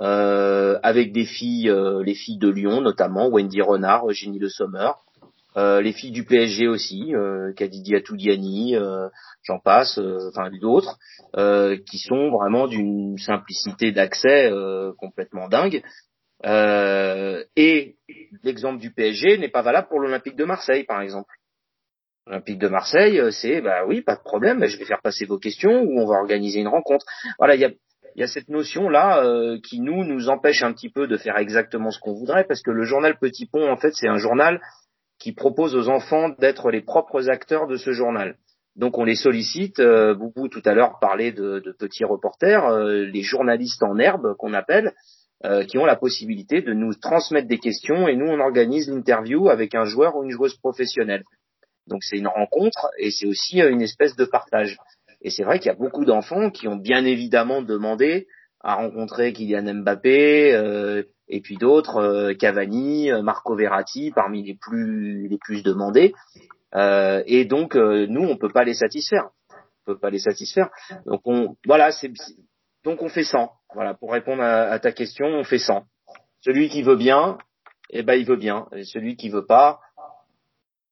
[0.00, 1.70] euh, avec des filles
[2.02, 5.11] les filles de Lyon notamment Wendy Renard Eugénie Le Sommer euh,
[5.57, 9.09] les filles du PSG aussi, euh, Kadidi Atoudiani, euh,
[9.42, 10.98] j'en passe, euh, enfin d'autres,
[11.36, 14.50] euh, qui sont vraiment d'une simplicité d'accès
[14.98, 15.82] complètement dingue.
[16.44, 17.96] et
[18.42, 21.32] l'exemple du PSG n'est pas valable pour l'Olympique de Marseille, par exemple.
[22.26, 25.38] L'Olympique de Marseille, c'est bah oui, pas de problème, bah, je vais faire passer vos
[25.38, 27.05] questions ou on va organiser une rencontre.
[27.38, 27.70] Voilà, il y a,
[28.14, 29.24] y a cette notion là
[29.62, 32.70] qui nous nous empêche un petit peu de faire exactement ce qu'on voudrait parce que
[32.70, 34.61] le journal Petit Pont en fait c'est un journal
[35.22, 38.36] qui propose aux enfants d'être les propres acteurs de ce journal.
[38.74, 39.78] Donc on les sollicite.
[39.78, 44.34] Euh, Boubou tout à l'heure parlait de, de petits reporters, euh, les journalistes en herbe
[44.36, 44.92] qu'on appelle,
[45.44, 49.48] euh, qui ont la possibilité de nous transmettre des questions et nous on organise l'interview
[49.48, 51.22] avec un joueur ou une joueuse professionnelle.
[51.86, 54.76] Donc c'est une rencontre et c'est aussi euh, une espèce de partage.
[55.20, 58.26] Et c'est vrai qu'il y a beaucoup d'enfants qui ont bien évidemment demandé
[58.60, 65.26] à rencontrer Kylian Mbappé euh, et puis d'autres, euh, Cavani, Marco Verratti, parmi les plus
[65.28, 66.14] les plus demandés.
[66.74, 69.30] Euh, et donc nous on peut pas les satisfaire.
[69.51, 70.68] On peut pas les satisfaire.
[71.07, 72.12] Donc on voilà c'est
[72.85, 73.51] donc on fait 100.
[73.74, 75.85] Voilà pour répondre à, à, ta question on fait 100.
[76.43, 77.39] Celui qui veut bien,
[77.91, 78.66] eh ben il veut bien.
[78.72, 79.80] Et celui qui veut pas,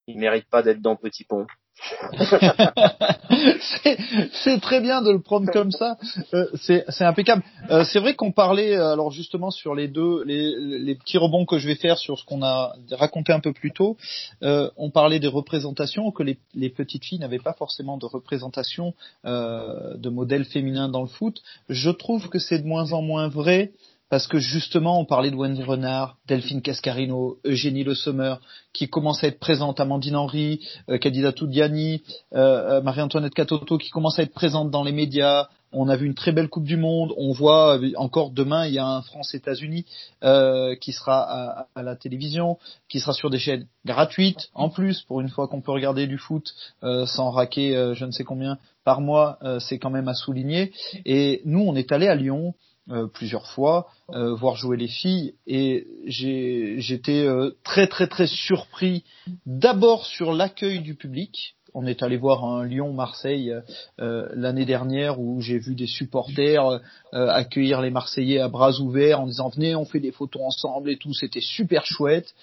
[0.07, 1.45] il mérite pas d'être dans Petit Pont.
[4.33, 5.97] c'est très bien de le prendre comme ça.
[6.33, 7.43] Euh, c'est impeccable.
[7.69, 11.45] Euh, c'est vrai qu'on parlait euh, alors justement sur les deux les, les, petits rebonds
[11.45, 13.97] que je vais faire sur ce qu'on a raconté un peu plus tôt.
[14.43, 18.93] Euh, on parlait des représentations que les, les petites filles n'avaient pas forcément de représentation
[19.25, 21.41] euh, de modèles féminins dans le foot.
[21.69, 23.71] Je trouve que c'est de moins en moins vrai
[24.11, 28.35] parce que justement, on parlait de Wendy Renard, Delphine Cascarino, Eugénie Le Sommer,
[28.73, 30.59] qui commence à être présente, Amandine Henry,
[30.89, 31.97] euh, Kadida euh,
[32.33, 35.47] euh, Marie-Antoinette Catoto, qui commence à être présente dans les médias.
[35.71, 37.13] On a vu une très belle Coupe du Monde.
[37.15, 39.85] On voit euh, encore demain, il y a un France-États-Unis
[40.25, 42.57] euh, qui sera à, la télévision,
[42.89, 46.17] qui sera sur des chaînes gratuites en plus, pour une fois qu'on peut regarder du
[46.17, 50.73] foot sans raquer je ne sais combien par mois, c'est quand même à souligner.
[51.05, 52.53] Et nous, on est allé à Lyon.
[52.89, 59.03] Euh, plusieurs fois, euh, voir jouer les filles, et j'étais euh, très très très surpris
[59.45, 61.55] d'abord sur l'accueil du public.
[61.75, 63.53] On est allé voir un Lyon-Marseille
[63.97, 66.81] l'année dernière où j'ai vu des supporters
[67.13, 70.97] accueillir les Marseillais à bras ouverts en disant venez on fait des photos ensemble et
[70.97, 72.35] tout, c'était super chouette.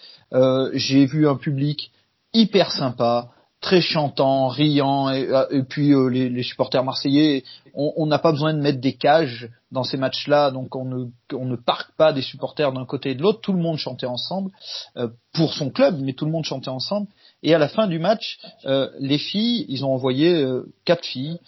[0.72, 1.90] j'ai vu un public
[2.32, 3.28] hyper sympa,
[3.60, 7.44] très chantant, riant, et, et puis euh, les, supporters marseillais,
[7.74, 11.56] on n'a pas besoin de mettre des cages dans ces matchs-là, donc on ne, on
[11.56, 14.50] parque pas des supporters d'un côté et de l'autre, tout le monde chantait ensemble,
[14.96, 17.06] euh, pour son club, mais tout le monde chantait ensemble.
[17.42, 21.38] Et à la fin du match, euh, les filles, ils ont envoyé euh, quatre filles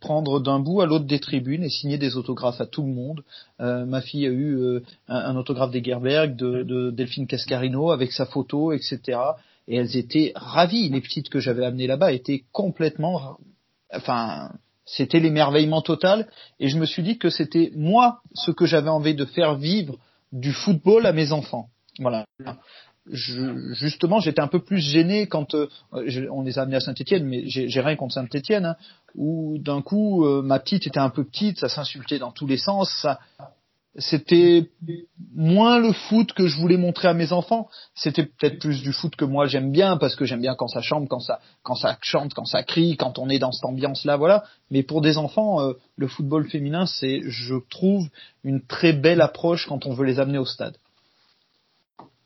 [0.00, 3.22] prendre d'un bout à l'autre des tribunes et signer des autographes à tout le monde.
[3.60, 9.20] ma fille a eu un, autographe d'Egerberg, de, de Delphine Cascarino avec sa photo, etc
[9.68, 10.88] et elles étaient ravies.
[10.88, 13.38] Les petites que j'avais amenées là-bas étaient complètement,
[13.92, 14.52] enfin,
[14.84, 16.28] c'était l'émerveillement total.
[16.60, 19.98] Et je me suis dit que c'était moi ce que j'avais envie de faire vivre
[20.32, 21.68] du football à mes enfants.
[21.98, 22.26] Voilà.
[23.06, 25.68] Justement, j'étais un peu plus gêné quand euh,
[26.30, 28.76] on les a amenés à Saint-Étienne, mais j'ai rien contre Saint-Étienne, hein,
[29.16, 32.58] où d'un coup euh, ma petite était un peu petite, ça s'insultait dans tous les
[32.58, 33.18] sens, ça,
[33.96, 34.70] c'était
[35.34, 37.68] moins le foot que je voulais montrer à mes enfants.
[37.94, 40.80] C'était peut-être plus du foot que moi j'aime bien parce que j'aime bien quand ça
[40.80, 44.16] chante, quand ça, quand ça chante, quand ça crie, quand on est dans cette ambiance-là,
[44.16, 44.44] voilà.
[44.70, 48.08] Mais pour des enfants, euh, le football féminin, c'est, je trouve,
[48.44, 50.76] une très belle approche quand on veut les amener au stade.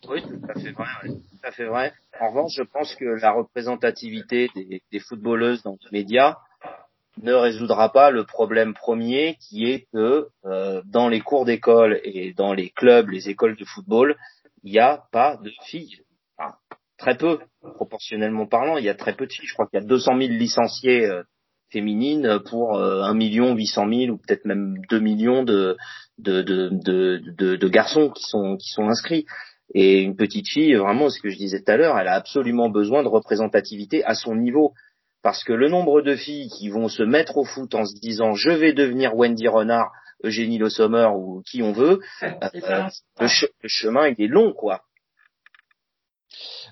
[0.09, 0.87] Oui, tout à fait vrai.
[1.05, 1.17] Oui.
[1.53, 1.93] Fait vrai.
[2.21, 6.37] En revanche, je pense que la représentativité des, des footballeuses dans les médias
[7.23, 12.33] ne résoudra pas le problème premier qui est que euh, dans les cours d'école et
[12.35, 14.17] dans les clubs, les écoles de football,
[14.63, 16.03] il n'y a pas de filles.
[16.99, 17.39] Très peu,
[17.75, 19.47] proportionnellement parlant, il y a très peu de filles.
[19.47, 21.23] Je crois qu'il y a 200 000 licenciés euh,
[21.71, 25.77] féminines pour euh, 1 million 800 000 ou peut-être même 2 millions de
[27.69, 29.27] garçons qui sont, qui sont inscrits.
[29.75, 32.71] Et une petite fille, vraiment, ce que je disais tout à l'heure, elle a absolument
[32.71, 34.75] besoin de représentativité à son niveau
[35.27, 38.35] parce que le nombre de filles qui vont se mettre au foot en se disant
[38.35, 39.91] je vais devenir Wendy Renard,
[40.23, 43.29] Eugénie Le Sommer ou qui on veut, euh, le,
[43.67, 44.83] chemin il est long quoi.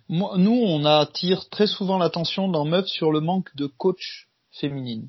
[0.09, 5.09] nous on attire très souvent l'attention dans Meuf sur le manque de coach féminine.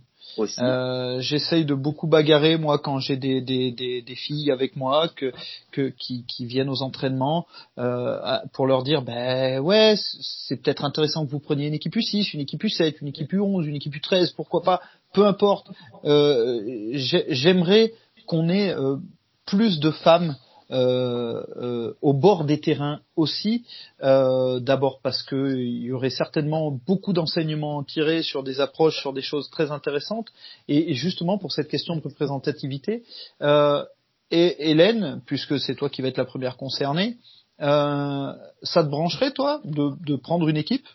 [0.60, 5.10] Euh, J'essaye de beaucoup bagarrer moi quand j'ai des, des, des, des, filles avec moi
[5.16, 5.32] que,
[5.72, 7.46] que qui, qui viennent aux entraînements
[7.78, 8.20] euh,
[8.54, 12.42] pour leur dire ben ouais c'est peut-être intéressant que vous preniez une équipe U6, une
[12.42, 14.82] équipe U7, une équipe U11, une équipe U13, pourquoi pas,
[15.14, 15.68] peu importe.
[16.04, 17.94] Euh, J'aimerais
[18.26, 18.98] qu'on ait euh,
[19.46, 20.36] plus de femmes
[20.72, 23.66] au bord des terrains aussi.
[24.04, 29.22] Euh, D'abord parce qu'il y aurait certainement beaucoup d'enseignements tirés sur des approches, sur des
[29.22, 30.30] choses très intéressantes,
[30.68, 33.04] et, justement pour cette question de représentativité.
[33.42, 33.84] Euh,
[34.32, 37.18] et Hélène, puisque c'est toi qui vas être la première concernée,
[37.62, 40.88] euh, ça te brancherait toi de prendre une équipe?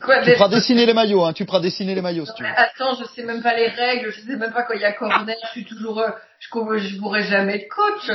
[0.00, 2.48] Quoi, tu feras dessiner les maillots, hein, tu feras dessiner les maillots si tu veux.
[2.56, 4.92] Attends, je sais même pas les règles, je sais même pas quand il y a
[4.92, 8.10] corner, je suis toujours, euh, je, je pourrais jamais être coach.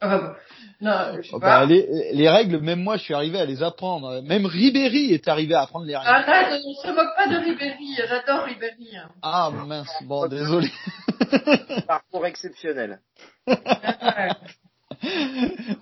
[0.00, 0.32] Ah,
[0.80, 1.60] non, je sais Oh, pas.
[1.60, 4.22] bah, les, les règles, même moi, je suis arrivé à les apprendre.
[4.22, 6.08] Même Ribéry est arrivé à apprendre les règles.
[6.10, 7.96] Arrête, on se moque pas de Ribéry.
[8.08, 8.90] J'adore Ribéry.
[9.22, 10.68] Ah mince, bon, désolé.
[11.86, 12.98] Parcours exceptionnel.
[13.46, 13.56] Ouais.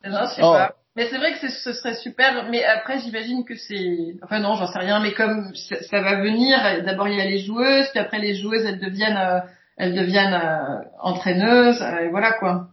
[0.05, 0.53] non, je sais Oh.
[0.53, 0.75] pas.
[0.95, 2.49] Mais c'est vrai que ce serait super.
[2.51, 4.15] Mais après, j'imagine que c'est.
[4.23, 5.01] Enfin non, j'en sais rien.
[5.01, 8.35] Mais comme ça, ça va venir, d'abord il y a les joueuses, puis après les
[8.35, 9.41] joueuses, elles deviennent, euh,
[9.79, 11.81] elles deviennent euh, entraîneuses.
[11.81, 12.69] euh, et voilà quoi.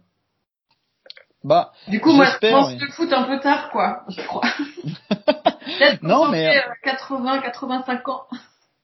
[1.42, 2.78] Bah, Du coup, moi, je pense oui.
[2.78, 4.02] le foot un peu tard, quoi.
[4.08, 4.42] Je crois.
[6.02, 8.22] Non, mais- on fait, euh, 80, 85 ans.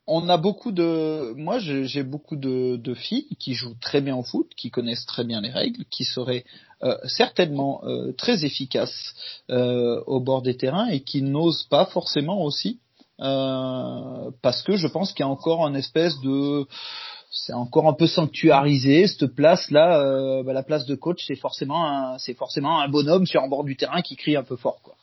[0.07, 4.51] On a beaucoup de, moi, j'ai beaucoup de, filles qui jouent très bien au foot,
[4.57, 6.45] qui connaissent très bien les règles, qui seraient
[6.83, 9.15] euh, certainement euh, très efficaces
[9.51, 12.81] euh, au bord des terrains et qui n'osent pas forcément aussi,
[13.19, 16.67] parce que je pense qu'il y a encore une espèce de
[17.31, 21.87] c'est encore un peu sanctuarisé cette place là bah, la place de coach c'est forcément
[21.87, 24.97] un un bonhomme sur un bord du terrain qui crie un peu fort quoi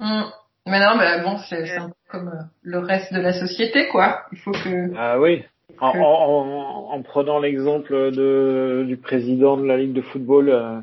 [0.00, 0.30] Hmm.
[0.70, 4.22] Mais non, mais bon, c'est un peu comme euh, le reste de la société, quoi.
[4.32, 4.96] Il faut que.
[4.96, 5.42] Ah oui.
[5.80, 10.80] En, en, en, en prenant l'exemple de, du président de la Ligue de football euh,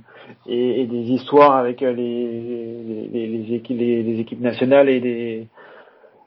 [0.48, 5.00] et, et des histoires avec euh, les, les, les, équipes, les, les équipes nationales et
[5.00, 5.48] des,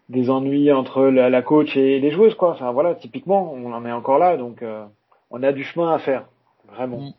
[0.09, 2.51] des ennuis entre la, la coach et les joueuses, quoi.
[2.53, 4.85] Enfin voilà, typiquement, on en est encore là, donc euh,
[5.31, 6.27] on a du chemin à faire,
[6.69, 7.13] vraiment.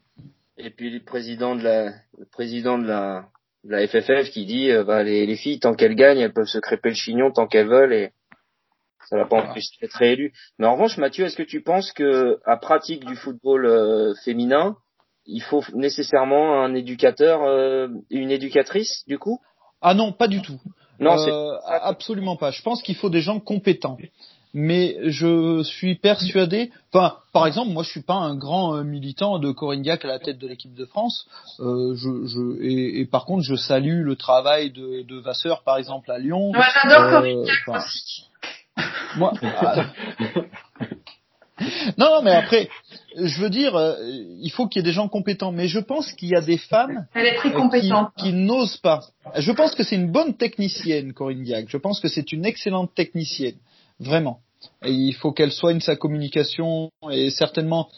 [0.58, 1.86] Et puis le président de la,
[2.18, 3.26] le président de la,
[3.64, 6.59] la FFF qui dit, euh, bah, les, les filles, tant qu'elles gagnent, elles peuvent se
[6.59, 8.12] crêper le chignon tant qu'elles veulent et
[9.09, 10.34] ça va pas en plus être réélu.
[10.57, 14.78] Mais en revanche, Mathieu, est-ce que tu penses que à pratique du football euh, féminin,
[15.26, 19.39] il faut nécessairement un éducateur, euh, une éducatrice, du coup?
[19.82, 20.59] Ah non pas du tout
[20.99, 22.51] Non, c'est Euh, absolument pas.
[22.51, 23.97] Je pense qu'il faut des gens compétents.
[24.54, 29.39] Mais je suis persuadé, enfin, par exemple, moi je suis pas un grand euh, militant
[29.39, 31.26] de Corinne Diacre à la tête de l'équipe de France.
[31.60, 35.78] Euh, je, je, et, et par contre, je salue le travail de, de Vasseur, par
[35.78, 36.52] exemple, à Lyon.
[36.54, 38.26] Moi, j'adore Euh, Corinne Diacre enfin, aussi.
[39.16, 39.86] moi, ah.
[41.97, 42.70] non, non, mais après,
[43.16, 43.95] je veux dire, euh,
[44.41, 45.52] il faut qu'il y ait des gens compétents.
[45.52, 49.02] Mais je pense qu'il y a des femmes Elle est très euh, qui, n'osent pas.
[49.38, 51.70] Je pense que c'est une bonne technicienne, Corinne Diacre.
[51.70, 53.56] Je pense que c'est une excellente technicienne,
[54.02, 54.39] vraiment.
[54.84, 57.89] Et il faut qu'elle soigne sa communication et certainement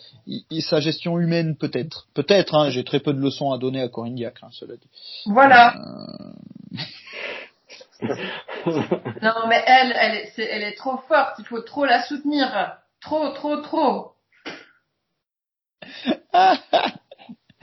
[0.62, 2.08] sa gestion humaine peut-être.
[2.14, 4.90] Peut-être, hein, j'ai très peu de leçons à donner à Corinne Diacre, hein, cela dit.
[5.26, 5.76] Voilà.
[5.76, 6.32] Euh,
[9.22, 11.36] Non, mais elle, elle est, c'est- elle est trop forte.
[11.40, 12.78] Il faut trop la soutenir.
[13.02, 14.12] Trop, trop, trop.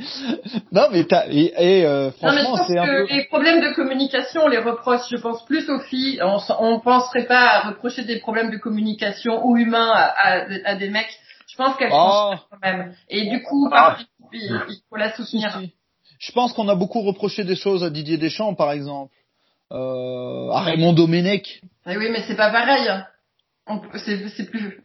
[0.72, 3.06] non mais t'as, et, et, euh, franchement c'est un peu.
[3.08, 6.20] les problèmes de communication, on les reproche, je pense, plus aux filles.
[6.22, 10.74] On, on penserait pas à reprocher des problèmes de communication ou humains à, à- à
[10.76, 11.10] des mecs.
[11.50, 12.32] Je pense qu'elles Oh.
[12.50, 12.94] quand même.
[13.08, 15.60] Et du coup, par principe, il, il faut la soutenir.
[16.18, 19.12] Je pense qu'on a beaucoup reproché des choses à Didier Deschamps, par exemple,
[19.72, 21.62] euh, à Raymond Domenech.
[21.86, 22.88] Eh oui, mais c'est pas pareil.
[24.04, 24.82] C'est c'est plus.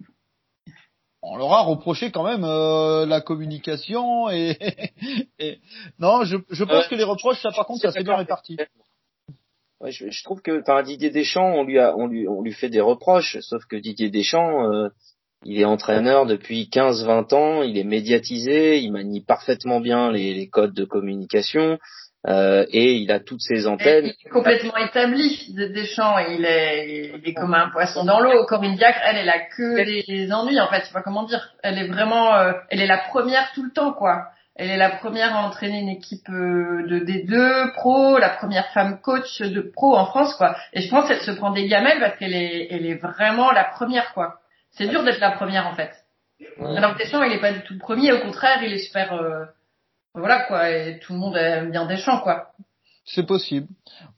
[1.28, 4.58] On leur a reproché quand même euh, la communication et,
[5.40, 5.60] et-
[6.00, 6.90] non, je, je pense Ouais.
[6.90, 8.58] que les reproches, ça par contre, ça s'est bien réparti.
[9.82, 12.54] Ouais, je, je trouve que enfin Didier Deschamps, on lui a, on lui, on lui
[12.54, 14.90] fait des reproches, sauf que Didier Deschamps, euh,
[15.44, 20.48] il est entraîneur depuis 15-20 ans, il est médiatisé, il manie parfaitement bien les, les
[20.48, 21.78] codes de communication
[22.28, 24.06] euh, et il a toutes ses antennes.
[24.06, 26.18] Il est complètement établi, Deschamps.
[26.20, 28.46] et Il est, il est comme un poisson dans l'eau.
[28.46, 30.82] Corinne Diacre, elle, elle a que des, des ennuis, en fait.
[30.82, 31.54] Je sais pas comment dire.
[31.62, 34.26] Elle est vraiment, euh, elle est la première tout le temps, quoi.
[34.56, 39.02] Elle est la première à entraîner une équipe euh, de D2 pro, la première femme
[39.02, 40.56] coach de pro en France, quoi.
[40.74, 43.66] Et je pense qu'elle se prend des gamelles parce qu'elle est, elle est vraiment la
[43.66, 44.40] première, quoi.
[44.72, 45.92] C'est dur d'être la première, en fait.
[46.60, 48.14] Alors que Deschamps, il est pas du tout le premier.
[48.14, 49.14] Au contraire, il est super.
[49.14, 49.46] euh,
[50.16, 50.70] voilà, quoi.
[50.70, 52.52] Et tout le monde aime bien Deschamps, quoi.
[53.06, 53.68] C'est possible.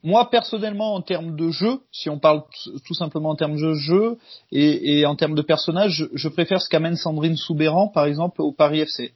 [0.01, 2.43] Moi, personnellement, en termes de jeu, si on parle
[2.85, 4.17] tout simplement en termes de jeu
[4.51, 8.53] et, en termes de personnage, je, je préfère ce qu'amène Sandrine Soubéran, par exemple, au
[8.53, 9.13] Paris FC.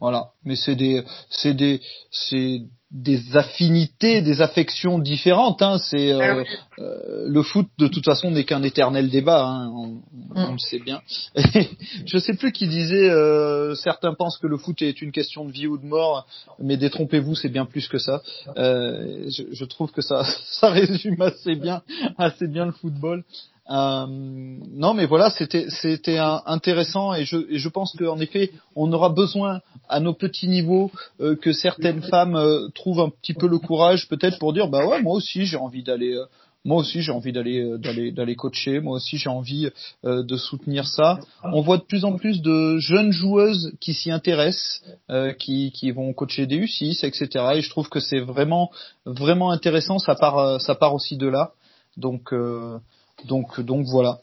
[0.00, 0.32] Voilà.
[0.44, 1.80] Mais c'est des, c'est des,
[2.10, 5.62] c'est des affinités, des affections différentes.
[5.62, 5.78] Hein.
[5.78, 6.42] C'est euh,
[6.80, 9.44] euh, le foot de toute façon n'est qu'un éternel débat.
[9.46, 9.68] Hein.
[9.74, 10.00] On,
[10.34, 10.52] on Mm.
[10.52, 11.00] le sait bien.
[12.06, 13.08] je sais plus qui disait.
[13.10, 16.26] euh, certains pensent que le foot est une question de vie ou de mort,
[16.58, 18.22] mais détrompez-vous, c'est bien plus que ça.
[18.56, 20.24] Euh, je, je trouve que ça,
[20.60, 21.82] ça résume assez bien,
[22.18, 23.24] assez bien le football.
[23.70, 28.92] Euh, non, mais voilà, c'était c'était intéressant et je et je pense qu'en effet, on
[28.92, 30.90] aura besoin à nos petits niveaux
[31.20, 34.86] euh, que certaines femmes euh, trouvent un petit peu le courage, peut-être pour dire bah
[34.86, 36.24] ouais, moi aussi j'ai envie d'aller euh,
[36.64, 39.70] moi aussi j'ai envie d'aller euh, d'aller d'aller coacher, moi aussi j'ai envie
[40.04, 41.20] euh, de soutenir ça.
[41.44, 45.92] On voit de plus en plus de jeunes joueuses qui s'y intéressent, euh, qui qui
[45.92, 47.28] vont coacher des U6, etc.
[47.54, 48.70] Et je trouve que c'est vraiment
[49.06, 49.98] vraiment intéressant.
[49.98, 51.52] Ça part euh, ça part aussi de là.
[51.96, 52.78] Donc euh,
[53.26, 54.18] donc donc voilà.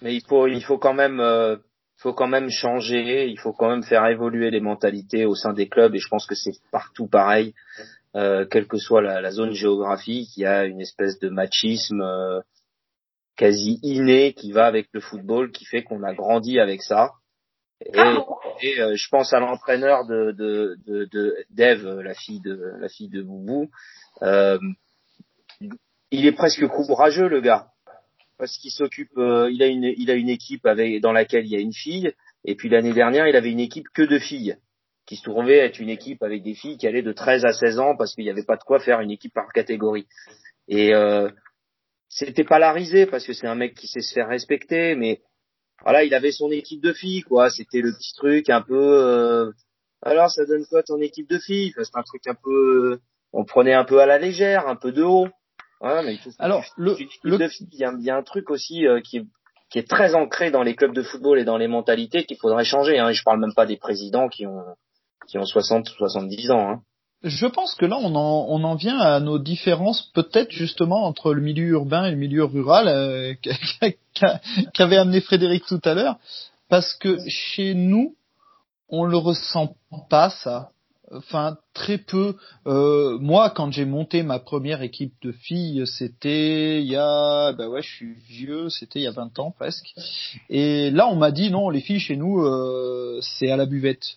[0.00, 1.56] Mais il faut, il faut quand même, euh,
[1.96, 3.28] faut quand même changer.
[3.28, 5.94] Il faut quand même faire évoluer les mentalités au sein des clubs.
[5.94, 7.54] Et je pense que c'est partout pareil,
[8.14, 10.36] euh, quelle que soit la, la zone géographique.
[10.36, 12.40] Il y a une espèce de machisme euh,
[13.36, 17.12] quasi inné qui va avec le football, qui fait qu'on a grandi avec ça.
[17.84, 17.98] Et,
[18.62, 22.88] et, euh, je pense à l'entraîneur de, de, de, de d'Eve, la fille de la
[22.88, 23.70] fille de Boubou.
[24.22, 24.58] Euh,
[26.10, 27.68] il est presque courageux le gars
[28.38, 31.52] parce qu'il s'occupe, euh, il a une, il a une équipe avec dans laquelle il
[31.52, 32.12] y a une fille,
[32.44, 34.56] et puis l'année dernière il avait une équipe que de filles,
[35.06, 37.78] qui se trouvait être une équipe avec des filles qui allaient de 13 à 16
[37.78, 40.06] ans parce qu'il n'y avait pas de quoi faire une équipe par catégorie.
[40.68, 41.30] Et euh,
[42.08, 45.20] c'était pas la risée parce que c'est un mec qui sait se faire respecter, mais
[45.82, 47.50] voilà, il avait son équipe de filles, quoi.
[47.50, 48.76] C'était le petit truc un peu.
[48.76, 49.52] euh,
[50.02, 51.72] alors, ça donne quoi ton équipe de filles?
[51.76, 53.00] C'est un truc un peu.
[53.32, 55.28] On prenait un peu à la légère, un peu de haut.
[55.80, 58.86] Ouais, mais Alors le le de il y a, il y a un truc aussi
[58.86, 59.26] euh, qui, est,
[59.70, 62.64] qui est très ancré dans les clubs de football et dans les mentalités qu'il faudrait
[62.64, 62.98] changer.
[62.98, 63.12] Hein.
[63.12, 64.64] Je parle même pas des présidents qui ont
[65.28, 66.68] qui ont 60 70 ans.
[66.70, 66.82] Hein.
[67.22, 71.34] Je pense que là, on en, on en vient à nos différences, peut-être justement entre
[71.34, 74.40] le milieu urbain et le milieu rural, euh, qu'a- qu'a-
[74.72, 76.16] qu'avait amené Frédéric tout à l'heure,
[76.68, 78.14] parce que chez nous,
[78.88, 79.74] on le ressent
[80.08, 80.70] pas ça.
[81.10, 82.36] Enfin, très peu.
[82.66, 87.68] Euh, moi, quand j'ai monté ma première équipe de filles, c'était il y a, ben
[87.68, 89.94] ouais, je suis vieux, c'était il y a 20 ans presque.
[90.50, 94.16] Et là, on m'a dit non, les filles chez nous, euh, c'est à la buvette.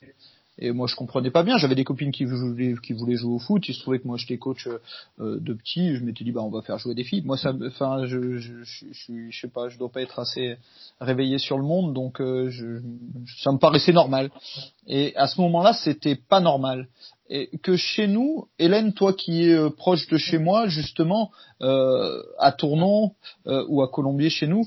[0.62, 1.58] Et moi, je comprenais pas bien.
[1.58, 3.68] J'avais des copines qui voulaient, qui voulaient jouer au foot.
[3.68, 5.96] Il se trouvait que moi, j'étais coach euh, de petit.
[5.96, 7.24] Je m'étais dit, bah, on va faire jouer des filles.
[7.24, 8.86] Moi, ça, enfin, je, je, je,
[9.30, 10.58] je sais pas, je dois pas être assez
[11.00, 12.80] réveillé sur le monde, donc euh, je,
[13.42, 14.30] ça me paraissait normal.
[14.88, 16.88] Et à ce moment-là, c'était pas normal.
[17.30, 21.32] Et que chez nous, Hélène, toi qui es euh, proche de chez moi, justement,
[21.62, 23.14] euh, à Tournon
[23.48, 24.64] euh, ou à Colombier chez nous,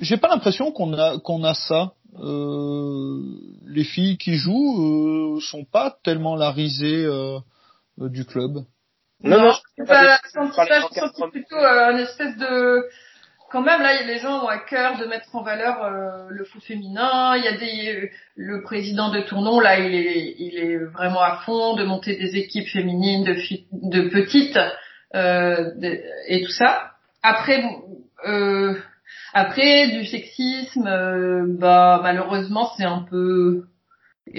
[0.00, 1.92] j'ai pas l'impression qu'on a qu'on a ça.
[2.20, 3.18] Euh,
[3.66, 7.38] les filles qui jouent euh, sont pas tellement la risée euh,
[8.00, 8.58] euh, du club.
[9.24, 11.30] Non, non, je pas pas, des- senti parler ça, dans je senti 80.
[11.30, 12.84] plutôt euh, un espèce de
[13.50, 16.62] quand même là les gens ont à cœur de mettre en valeur euh, le foot
[16.64, 21.20] féminin il y a des le président de Tournon là il est il est vraiment
[21.20, 24.58] à fond de monter des équipes féminines de fi- de petites
[25.14, 26.92] euh, de- et tout ça
[27.22, 27.62] après
[28.26, 28.74] euh,
[29.34, 33.64] après du sexisme euh, bah malheureusement c'est un peu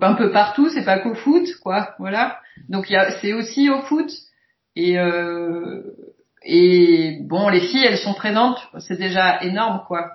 [0.00, 2.38] un peu partout c'est pas qu'au foot quoi voilà
[2.68, 4.10] donc il y a c'est aussi au foot
[4.74, 5.82] et euh,
[6.46, 10.12] et bon, les filles, elles sont présentes, c'est déjà énorme, quoi.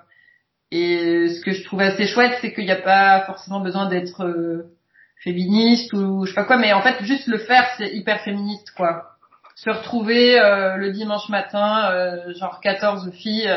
[0.70, 4.24] Et ce que je trouve assez chouette, c'est qu'il n'y a pas forcément besoin d'être
[4.24, 4.74] euh,
[5.22, 8.72] féministe ou je sais pas quoi, mais en fait, juste le faire, c'est hyper féministe,
[8.74, 9.10] quoi.
[9.56, 13.54] Se retrouver euh, le dimanche matin, euh, genre 14 filles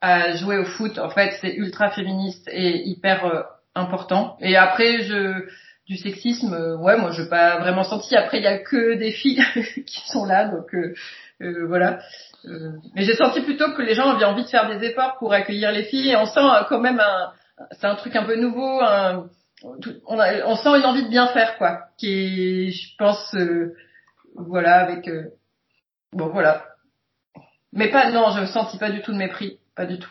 [0.00, 3.42] à jouer au foot, en fait, c'est ultra féministe et hyper euh,
[3.74, 4.36] important.
[4.40, 5.48] Et après, je
[5.86, 8.16] du sexisme, euh, ouais, moi, je n'ai pas vraiment senti.
[8.16, 9.42] Après, il y a que des filles
[9.86, 10.94] qui sont là, donc euh,
[11.66, 12.00] voilà.
[12.94, 15.72] Mais j'ai senti plutôt que les gens avaient envie de faire des efforts pour accueillir
[15.72, 16.10] les filles.
[16.10, 17.32] Et on sent quand même un,
[17.72, 18.80] c'est un truc un peu nouveau.
[18.80, 19.28] Un,
[19.62, 21.86] on, sent une envie de bien faire, quoi.
[21.98, 23.74] Qui est, je pense, euh,
[24.34, 25.30] voilà, avec, euh,
[26.12, 26.64] bon, voilà.
[27.72, 30.10] Mais pas, non, je sentis pas du tout de mépris, pas du tout.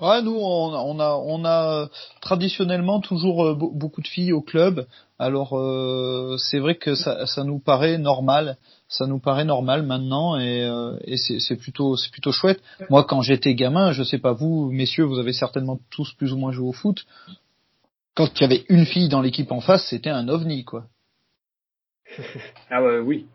[0.00, 1.88] Ouais, nous on a on a, on a
[2.20, 4.86] traditionnellement toujours euh, be- beaucoup de filles au club.
[5.18, 8.56] Alors euh, c'est vrai que ça, ça nous paraît normal,
[8.88, 12.60] ça nous paraît normal maintenant et, euh, et c'est c'est plutôt c'est plutôt chouette.
[12.90, 16.36] Moi quand j'étais gamin, je sais pas vous messieurs, vous avez certainement tous plus ou
[16.36, 17.04] moins joué au foot.
[18.16, 20.86] Quand il y avait une fille dans l'équipe en face, c'était un ovni quoi.
[22.70, 23.26] Ah ouais, oui.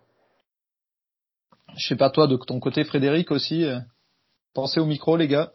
[1.78, 3.64] Je sais pas toi de ton côté Frédéric aussi.
[3.64, 3.80] euh,
[4.58, 5.52] Pensez au micro les gars.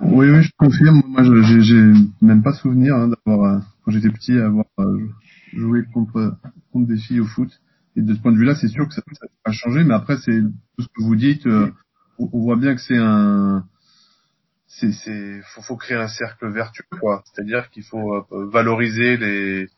[0.00, 1.00] Oui, oui, je confirme.
[1.06, 4.98] Moi, j'ai même pas souvenir hein, d'avoir, euh, quand j'étais petit, avoir euh,
[5.52, 6.36] joué contre,
[6.72, 7.48] contre des filles au foot.
[7.94, 9.84] Et de ce point de vue-là, c'est sûr que ça n'a pas changé.
[9.84, 11.46] Mais après, c'est tout ce que vous dites.
[11.46, 11.70] euh,
[12.18, 13.64] on, voit bien que c'est un,
[14.66, 17.22] c'est, c'est, faut, créer un cercle vertueux, quoi.
[17.26, 19.68] C'est-à-dire qu'il faut valoriser les,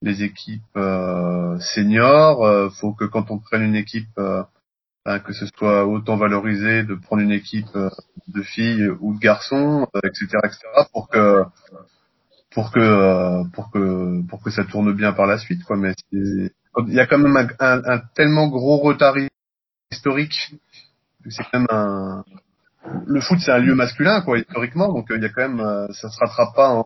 [0.00, 2.72] les équipes euh, seniors.
[2.80, 4.18] Faut que quand on prenne une équipe,
[5.04, 7.90] que ce soit autant valorisé de prendre une équipe euh,
[8.28, 10.58] de filles ou de garçons, euh, etc., etc.,
[10.92, 11.42] pour que
[12.50, 15.76] pour que euh, pour que pour que ça tourne bien par la suite, quoi.
[15.76, 16.50] Mais il
[16.88, 19.16] y a quand même un, tellement gros retard
[19.90, 20.54] historique.
[21.24, 22.24] que C'est quand même un.
[23.06, 24.92] Le foot, c'est un lieu masculin, quoi, historiquement.
[24.92, 26.84] Donc, il y a quand même, ça se rattrape pas en,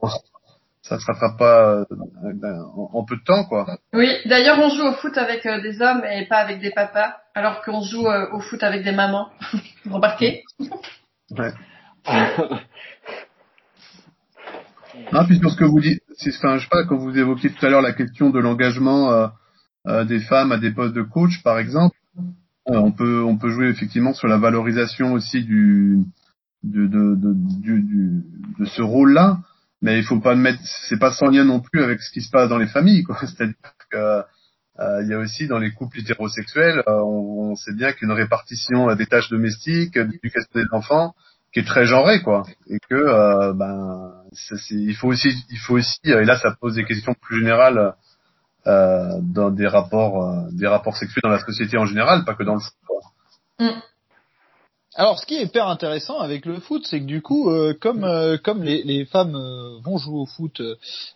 [0.88, 1.84] ça se rattrape pas euh,
[2.92, 3.66] en, peu de temps, quoi.
[3.92, 7.16] Oui, d'ailleurs, on joue au foot avec euh, des hommes et pas avec des papas,
[7.34, 9.28] alors qu'on joue euh, au foot avec des mamans.
[9.84, 10.44] Vous remarquez
[11.38, 11.52] Ouais.
[15.12, 16.00] Non, puis sur ce que vous dites,
[16.38, 19.26] enfin, je sais pas, quand vous évoquiez tout à l'heure la question de l'engagement euh,
[19.86, 21.96] euh, des femmes à des postes de coach, par exemple,
[22.70, 25.98] euh, on peut on peut jouer effectivement sur la valorisation aussi du
[26.64, 28.22] de de de, du- du-
[28.58, 29.38] de ce rôle-là,
[29.86, 30.58] mais il faut pas mettre,
[30.88, 33.16] c'est pas sans lien non plus avec ce qui se passe dans les familles, quoi.
[33.20, 33.54] C'est-à-dire
[33.88, 38.10] que euh, il y a aussi dans les couples hétérosexuels, euh, on, sait bien qu'une
[38.10, 41.14] répartition euh, des tâches domestiques, d'éducation des enfants,
[41.52, 46.00] qui est très genrée, quoi, et que ben ça, il faut aussi il faut aussi
[46.04, 47.94] et là ça pose des questions plus générales
[48.66, 52.60] dans des rapports des rapports sexuels dans la société en général, pas que dans le
[52.60, 52.74] foot.
[52.86, 53.72] quoi.
[54.98, 58.02] Alors, ce qui est hyper intéressant avec le foot, c'est que du coup, euh, comme
[58.02, 60.74] euh, comme les, les femmes euh, vont jouer au foot euh,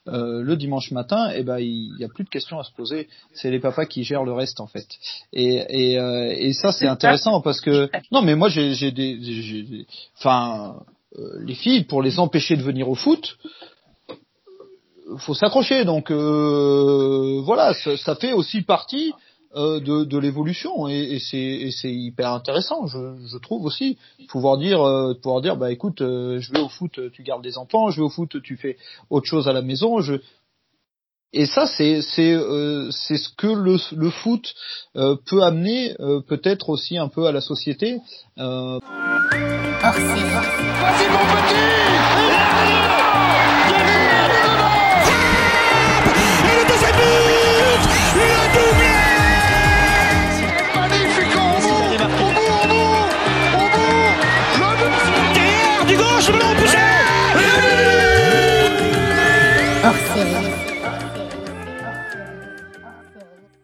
[0.09, 3.09] euh, le dimanche matin, eh ben il y a plus de questions à se poser.
[3.33, 4.87] C'est les papas qui gèrent le reste en fait.
[5.33, 9.17] Et et, euh, et ça c'est intéressant parce que non mais moi j'ai j'ai des
[9.17, 9.87] des-
[10.19, 10.77] enfin
[11.19, 13.39] euh, les filles pour les empêcher de venir au foot.
[15.19, 19.15] Faut s'accrocher donc euh, voilà ça, ça fait aussi partie
[19.57, 20.87] euh, de, de l'évolution.
[20.89, 23.99] Et, et c'est hyper intéressant je, je trouve aussi.
[24.29, 27.59] Pouvoir dire euh, pouvoir dire bah écoute euh, je vais au foot tu gardes des
[27.59, 28.77] enfants je vais au foot tu fais
[29.11, 30.15] autre chose à la maison je
[31.33, 34.55] et ça c'est c'est euh, c'est ce que le, le foot
[34.97, 37.99] euh, peut amener euh, peut-être aussi un peu à la société
[38.39, 38.79] euh,